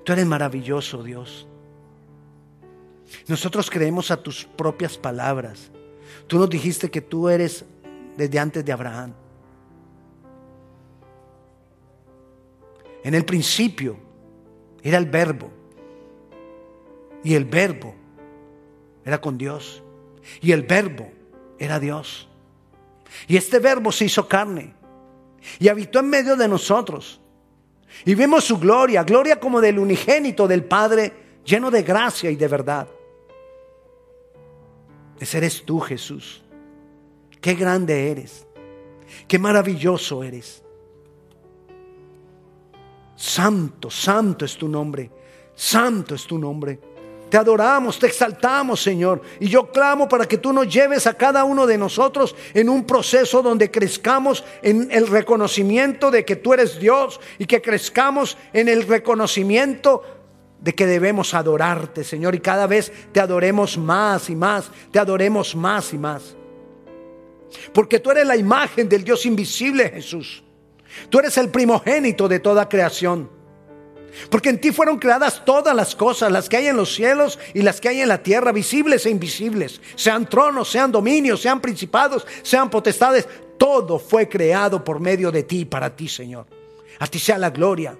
Tú 0.04 0.12
eres 0.12 0.26
maravilloso, 0.26 1.02
Dios. 1.02 1.46
Nosotros 3.26 3.70
creemos 3.70 4.10
a 4.10 4.16
tus 4.16 4.44
propias 4.44 4.98
palabras. 4.98 5.70
Tú 6.26 6.38
nos 6.38 6.50
dijiste 6.50 6.90
que 6.90 7.00
tú 7.00 7.28
eres 7.28 7.64
desde 8.16 8.38
antes 8.38 8.64
de 8.64 8.72
Abraham. 8.72 9.14
En 13.02 13.14
el 13.14 13.24
principio 13.24 13.96
era 14.82 14.98
el 14.98 15.06
verbo. 15.06 15.50
Y 17.22 17.34
el 17.34 17.44
verbo 17.44 17.94
era 19.04 19.20
con 19.20 19.38
Dios. 19.38 19.82
Y 20.40 20.52
el 20.52 20.62
verbo 20.62 21.10
era 21.58 21.78
Dios. 21.78 22.28
Y 23.26 23.36
este 23.36 23.58
verbo 23.58 23.92
se 23.92 24.04
hizo 24.06 24.26
carne 24.28 24.74
y 25.58 25.68
habitó 25.68 26.00
en 26.00 26.08
medio 26.08 26.36
de 26.36 26.48
nosotros. 26.48 27.20
Y 28.04 28.14
vemos 28.14 28.44
su 28.44 28.58
gloria, 28.58 29.02
gloria 29.02 29.40
como 29.40 29.60
del 29.60 29.78
unigénito 29.78 30.46
del 30.46 30.64
Padre, 30.64 31.12
lleno 31.44 31.70
de 31.70 31.82
gracia 31.82 32.30
y 32.30 32.36
de 32.36 32.48
verdad. 32.48 32.88
Ese 35.18 35.38
eres 35.38 35.64
tú, 35.64 35.80
Jesús. 35.80 36.42
Qué 37.40 37.54
grande 37.54 38.10
eres. 38.10 38.46
Qué 39.26 39.38
maravilloso 39.38 40.22
eres. 40.22 40.62
Santo, 43.20 43.90
santo 43.90 44.46
es 44.46 44.56
tu 44.56 44.66
nombre. 44.66 45.10
Santo 45.54 46.14
es 46.14 46.26
tu 46.26 46.38
nombre. 46.38 46.80
Te 47.28 47.36
adoramos, 47.36 47.98
te 47.98 48.06
exaltamos, 48.06 48.82
Señor. 48.82 49.20
Y 49.38 49.46
yo 49.46 49.70
clamo 49.70 50.08
para 50.08 50.26
que 50.26 50.38
tú 50.38 50.54
nos 50.54 50.72
lleves 50.72 51.06
a 51.06 51.12
cada 51.12 51.44
uno 51.44 51.66
de 51.66 51.76
nosotros 51.76 52.34
en 52.54 52.70
un 52.70 52.86
proceso 52.86 53.42
donde 53.42 53.70
crezcamos 53.70 54.42
en 54.62 54.90
el 54.90 55.06
reconocimiento 55.06 56.10
de 56.10 56.24
que 56.24 56.36
tú 56.36 56.54
eres 56.54 56.80
Dios 56.80 57.20
y 57.36 57.44
que 57.44 57.60
crezcamos 57.60 58.38
en 58.54 58.70
el 58.70 58.88
reconocimiento 58.88 60.02
de 60.58 60.74
que 60.74 60.86
debemos 60.86 61.34
adorarte, 61.34 62.04
Señor. 62.04 62.34
Y 62.34 62.40
cada 62.40 62.66
vez 62.66 62.90
te 63.12 63.20
adoremos 63.20 63.76
más 63.76 64.30
y 64.30 64.34
más, 64.34 64.70
te 64.90 64.98
adoremos 64.98 65.54
más 65.54 65.92
y 65.92 65.98
más. 65.98 66.36
Porque 67.74 67.98
tú 67.98 68.12
eres 68.12 68.26
la 68.26 68.38
imagen 68.38 68.88
del 68.88 69.04
Dios 69.04 69.26
invisible, 69.26 69.90
Jesús. 69.90 70.42
Tú 71.08 71.18
eres 71.18 71.36
el 71.38 71.50
primogénito 71.50 72.28
de 72.28 72.40
toda 72.40 72.68
creación. 72.68 73.30
Porque 74.28 74.48
en 74.48 74.60
ti 74.60 74.72
fueron 74.72 74.98
creadas 74.98 75.44
todas 75.44 75.74
las 75.74 75.94
cosas, 75.94 76.32
las 76.32 76.48
que 76.48 76.56
hay 76.56 76.66
en 76.66 76.76
los 76.76 76.94
cielos 76.94 77.38
y 77.54 77.62
las 77.62 77.80
que 77.80 77.88
hay 77.88 78.00
en 78.00 78.08
la 78.08 78.22
tierra, 78.22 78.52
visibles 78.52 79.06
e 79.06 79.10
invisibles, 79.10 79.80
sean 79.94 80.28
tronos, 80.28 80.68
sean 80.68 80.90
dominios, 80.90 81.40
sean 81.40 81.60
principados, 81.60 82.26
sean 82.42 82.70
potestades, 82.70 83.28
todo 83.56 83.98
fue 83.98 84.28
creado 84.28 84.82
por 84.82 85.00
medio 85.00 85.30
de 85.30 85.44
ti, 85.44 85.64
para 85.64 85.94
ti, 85.94 86.08
Señor. 86.08 86.46
A 86.98 87.06
ti 87.06 87.18
sea 87.18 87.38
la 87.38 87.50
gloria. 87.50 87.96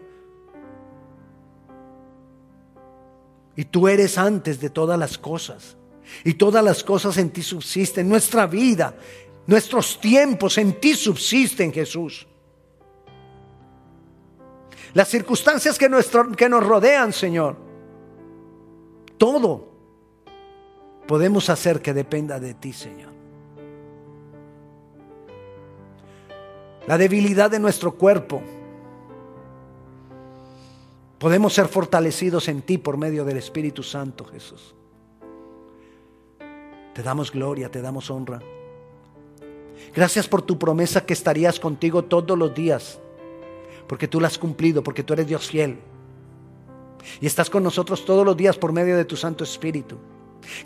Y 3.57 3.65
tú 3.67 3.89
eres 3.89 4.19
antes 4.19 4.61
de 4.61 4.71
todas 4.71 4.99
las 4.99 5.19
cosas. 5.19 5.77
Y 6.25 6.35
todas 6.35 6.65
las 6.65 6.83
cosas 6.83 7.19
en 7.19 7.31
ti 7.31 7.43
subsisten. 7.43 8.09
Nuestra 8.09 8.47
vida, 8.47 8.95
nuestros 9.47 10.01
tiempos 10.01 10.59
en 10.59 10.81
ti 10.81 10.95
subsisten, 10.95 11.73
Jesús. 11.73 12.27
Las 14.95 15.09
circunstancias 15.09 15.79
que, 15.79 15.89
que 16.37 16.49
nos 16.49 16.67
rodean, 16.67 17.13
Señor. 17.13 17.57
Todo 19.19 19.69
podemos 21.07 21.51
hacer 21.51 21.83
que 21.83 21.93
dependa 21.93 22.41
de 22.41 22.55
ti, 22.55 22.73
Señor. 22.73 23.11
La 26.87 26.99
debilidad 26.99 27.51
de 27.51 27.59
nuestro 27.59 27.93
cuerpo. 27.93 28.43
Podemos 31.19 31.53
ser 31.53 31.69
fortalecidos 31.69 32.49
en 32.49 32.63
ti 32.63 32.79
por 32.79 32.97
medio 32.97 33.25
del 33.25 33.37
Espíritu 33.37 33.83
Santo, 33.83 34.25
Jesús. 34.25 34.75
Te 36.95 37.03
damos 37.03 37.31
gloria, 37.31 37.71
te 37.71 37.83
damos 37.83 38.11
honra. 38.11 38.41
Gracias 39.95 40.27
por 40.27 40.43
tu 40.43 40.59
promesa 40.59 41.05
que 41.05 41.13
estarías 41.13 41.61
contigo 41.61 42.05
todos 42.05 42.39
los 42.39 42.55
días 42.55 42.99
porque 43.91 44.07
tú 44.07 44.21
la 44.21 44.29
has 44.29 44.39
cumplido, 44.39 44.85
porque 44.85 45.03
tú 45.03 45.15
eres 45.15 45.27
Dios 45.27 45.49
fiel. 45.49 45.81
Y 47.21 47.27
estás 47.27 47.51
con 47.51 47.65
nosotros 47.65 48.05
todos 48.05 48.25
los 48.25 48.37
días 48.37 48.57
por 48.57 48.73
medio 48.73 48.97
de 48.97 49.05
tu 49.05 49.17
Santo 49.17 49.43
Espíritu. 49.43 49.99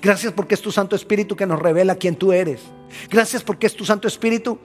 Gracias 0.03 0.31
porque 0.35 0.55
es 0.55 0.61
tu 0.61 0.71
Santo 0.71 0.95
Espíritu 0.95 1.35
que 1.35 1.47
nos 1.47 1.59
revela 1.59 1.97
quién 1.97 2.17
tú 2.17 2.35
eres. 2.35 2.61
Gracias 3.09 3.43
porque 3.43 3.67
es 3.67 3.75
tu 3.75 3.87
Santo 3.87 4.09
Espíritu 4.09 4.59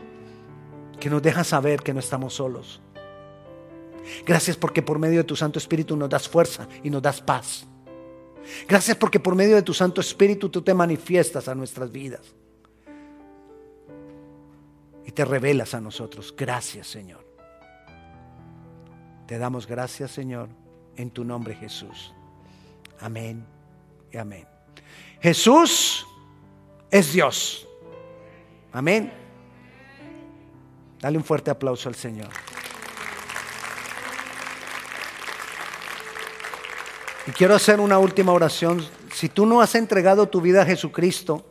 que 0.99 1.09
nos 1.09 1.21
deja 1.21 1.45
saber 1.45 1.81
que 1.81 1.93
no 1.93 2.01
estamos 2.01 2.33
solos. 2.33 2.81
Gracias 4.25 4.57
porque 4.57 4.81
por 4.81 4.99
medio 4.99 5.19
de 5.19 5.23
tu 5.23 5.37
Santo 5.37 5.57
Espíritu 5.57 5.95
nos 5.95 6.09
das 6.09 6.27
fuerza 6.27 6.67
y 6.83 6.89
nos 6.89 7.01
das 7.01 7.21
paz. 7.21 7.65
Gracias 8.67 8.97
porque 8.97 9.21
por 9.21 9.35
medio 9.35 9.55
de 9.55 9.61
tu 9.61 9.73
Santo 9.73 10.01
Espíritu 10.01 10.49
tú 10.49 10.61
te 10.61 10.73
manifiestas 10.73 11.47
a 11.47 11.55
nuestras 11.55 11.93
vidas. 11.93 12.35
Y 15.05 15.11
te 15.11 15.23
revelas 15.23 15.73
a 15.73 15.79
nosotros. 15.79 16.35
Gracias 16.37 16.87
Señor. 16.87 17.28
Te 19.29 19.37
damos 19.37 19.67
gracias, 19.67 20.09
Señor, 20.09 20.49
en 20.95 21.11
tu 21.11 21.23
nombre 21.23 21.53
Jesús. 21.53 22.15
Amén 22.99 23.45
y 24.11 24.17
amén. 24.17 24.47
Jesús 25.21 26.03
es 26.89 27.13
Dios. 27.13 27.67
Amén. 28.73 29.13
Dale 30.99 31.15
un 31.15 31.23
fuerte 31.23 31.51
aplauso 31.51 31.89
al 31.89 31.93
Señor. 31.93 32.29
Y 37.27 37.31
quiero 37.31 37.53
hacer 37.53 37.79
una 37.79 37.99
última 37.99 38.31
oración. 38.31 38.83
Si 39.13 39.29
tú 39.29 39.45
no 39.45 39.61
has 39.61 39.75
entregado 39.75 40.27
tu 40.27 40.41
vida 40.41 40.63
a 40.63 40.65
Jesucristo, 40.65 41.45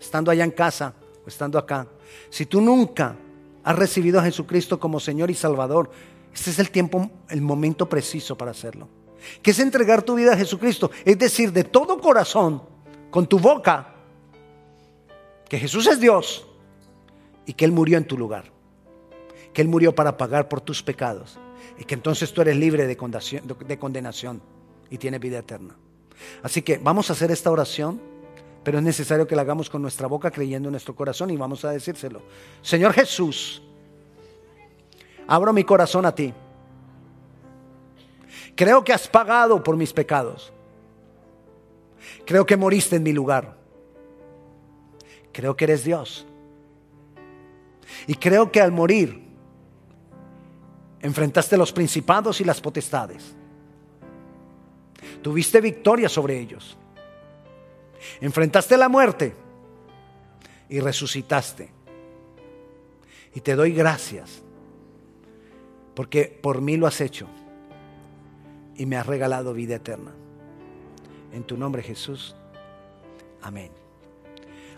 estando 0.00 0.30
allá 0.30 0.44
en 0.44 0.50
casa 0.50 0.94
o 1.26 1.28
estando 1.28 1.58
acá, 1.58 1.86
si 2.30 2.46
tú 2.46 2.62
nunca 2.62 3.16
has 3.62 3.76
recibido 3.76 4.18
a 4.18 4.22
Jesucristo 4.22 4.80
como 4.80 4.98
Señor 4.98 5.30
y 5.30 5.34
Salvador, 5.34 5.90
este 6.34 6.50
es 6.50 6.58
el 6.58 6.70
tiempo, 6.70 7.10
el 7.28 7.40
momento 7.40 7.88
preciso 7.88 8.36
para 8.36 8.52
hacerlo. 8.52 8.88
Que 9.42 9.50
es 9.50 9.58
entregar 9.58 10.02
tu 10.02 10.14
vida 10.14 10.34
a 10.34 10.36
Jesucristo. 10.36 10.90
Es 11.04 11.18
decir, 11.18 11.52
de 11.52 11.64
todo 11.64 12.00
corazón, 12.00 12.62
con 13.10 13.26
tu 13.26 13.38
boca, 13.38 13.94
que 15.48 15.58
Jesús 15.58 15.86
es 15.86 15.98
Dios 15.98 16.46
y 17.46 17.54
que 17.54 17.64
Él 17.64 17.72
murió 17.72 17.98
en 17.98 18.06
tu 18.06 18.16
lugar. 18.16 18.52
Que 19.52 19.62
Él 19.62 19.68
murió 19.68 19.94
para 19.94 20.16
pagar 20.16 20.48
por 20.48 20.60
tus 20.60 20.82
pecados. 20.82 21.38
Y 21.78 21.84
que 21.84 21.94
entonces 21.94 22.32
tú 22.32 22.42
eres 22.42 22.56
libre 22.56 22.86
de 22.86 22.96
condenación 23.78 24.42
y 24.90 24.98
tienes 24.98 25.20
vida 25.20 25.38
eterna. 25.38 25.76
Así 26.42 26.62
que 26.62 26.78
vamos 26.78 27.10
a 27.10 27.12
hacer 27.12 27.30
esta 27.30 27.50
oración, 27.50 28.00
pero 28.64 28.78
es 28.78 28.84
necesario 28.84 29.26
que 29.26 29.36
la 29.36 29.42
hagamos 29.42 29.70
con 29.70 29.82
nuestra 29.82 30.06
boca 30.06 30.30
creyendo 30.30 30.68
en 30.68 30.72
nuestro 30.72 30.94
corazón 30.94 31.30
y 31.30 31.36
vamos 31.36 31.64
a 31.64 31.70
decírselo. 31.70 32.22
Señor 32.62 32.92
Jesús, 32.92 33.62
abro 35.28 35.52
mi 35.52 35.62
corazón 35.62 36.06
a 36.06 36.14
ti. 36.14 36.34
Creo 38.56 38.82
que 38.82 38.92
has 38.92 39.06
pagado 39.06 39.62
por 39.62 39.76
mis 39.76 39.92
pecados. 39.92 40.52
Creo 42.24 42.44
que 42.44 42.56
moriste 42.56 42.96
en 42.96 43.04
mi 43.04 43.12
lugar. 43.12 43.56
Creo 45.32 45.54
que 45.54 45.64
eres 45.66 45.84
Dios. 45.84 46.26
Y 48.08 48.14
creo 48.14 48.50
que 48.50 48.60
al 48.60 48.72
morir 48.72 49.28
enfrentaste 51.00 51.56
los 51.56 51.72
principados 51.72 52.40
y 52.40 52.44
las 52.44 52.60
potestades. 52.60 53.36
Tuviste 55.22 55.60
victoria 55.60 56.08
sobre 56.08 56.40
ellos. 56.40 56.76
Enfrentaste 58.20 58.76
la 58.76 58.88
muerte 58.88 59.34
y 60.68 60.80
resucitaste. 60.80 61.70
Y 63.34 63.40
te 63.40 63.54
doy 63.54 63.72
gracias 63.72 64.42
porque 65.98 66.38
por 66.40 66.60
mí 66.60 66.76
lo 66.76 66.86
has 66.86 67.00
hecho 67.00 67.26
y 68.76 68.86
me 68.86 68.96
has 68.96 69.04
regalado 69.04 69.52
vida 69.52 69.74
eterna. 69.74 70.12
En 71.32 71.42
tu 71.42 71.56
nombre 71.56 71.82
Jesús. 71.82 72.36
Amén. 73.42 73.72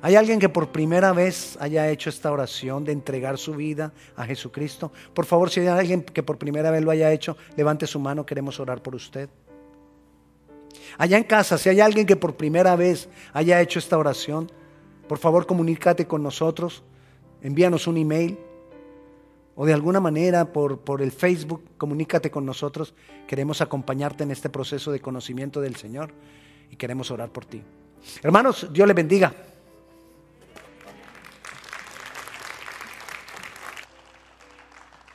¿Hay 0.00 0.16
alguien 0.16 0.40
que 0.40 0.48
por 0.48 0.72
primera 0.72 1.12
vez 1.12 1.58
haya 1.60 1.90
hecho 1.90 2.08
esta 2.08 2.32
oración 2.32 2.84
de 2.84 2.92
entregar 2.92 3.36
su 3.36 3.52
vida 3.52 3.92
a 4.16 4.24
Jesucristo? 4.24 4.92
Por 5.12 5.26
favor, 5.26 5.50
si 5.50 5.60
hay 5.60 5.66
alguien 5.66 6.04
que 6.04 6.22
por 6.22 6.38
primera 6.38 6.70
vez 6.70 6.82
lo 6.82 6.90
haya 6.90 7.12
hecho, 7.12 7.36
levante 7.54 7.86
su 7.86 8.00
mano, 8.00 8.24
queremos 8.24 8.58
orar 8.58 8.82
por 8.82 8.94
usted. 8.94 9.28
Allá 10.96 11.18
en 11.18 11.24
casa, 11.24 11.58
si 11.58 11.68
hay 11.68 11.80
alguien 11.80 12.06
que 12.06 12.16
por 12.16 12.38
primera 12.38 12.76
vez 12.76 13.10
haya 13.34 13.60
hecho 13.60 13.78
esta 13.78 13.98
oración, 13.98 14.50
por 15.06 15.18
favor 15.18 15.46
comunícate 15.46 16.06
con 16.06 16.22
nosotros, 16.22 16.82
envíanos 17.42 17.86
un 17.86 17.98
email 17.98 18.38
o 19.62 19.66
de 19.66 19.74
alguna 19.74 20.00
manera 20.00 20.54
por, 20.54 20.78
por 20.78 21.02
el 21.02 21.12
Facebook, 21.12 21.62
comunícate 21.76 22.30
con 22.30 22.46
nosotros. 22.46 22.94
Queremos 23.26 23.60
acompañarte 23.60 24.24
en 24.24 24.30
este 24.30 24.48
proceso 24.48 24.90
de 24.90 25.00
conocimiento 25.00 25.60
del 25.60 25.76
Señor 25.76 26.14
y 26.70 26.76
queremos 26.76 27.10
orar 27.10 27.28
por 27.28 27.44
ti. 27.44 27.62
Hermanos, 28.22 28.68
Dios 28.72 28.88
les 28.88 28.96
bendiga. 28.96 29.34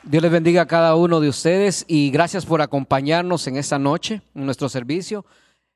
Dios 0.04 0.22
les 0.22 0.30
bendiga 0.30 0.62
a 0.62 0.66
cada 0.66 0.94
uno 0.94 1.18
de 1.18 1.28
ustedes 1.28 1.84
y 1.88 2.12
gracias 2.12 2.46
por 2.46 2.62
acompañarnos 2.62 3.48
en 3.48 3.56
esta 3.56 3.80
noche, 3.80 4.22
en 4.36 4.46
nuestro 4.46 4.68
servicio. 4.68 5.26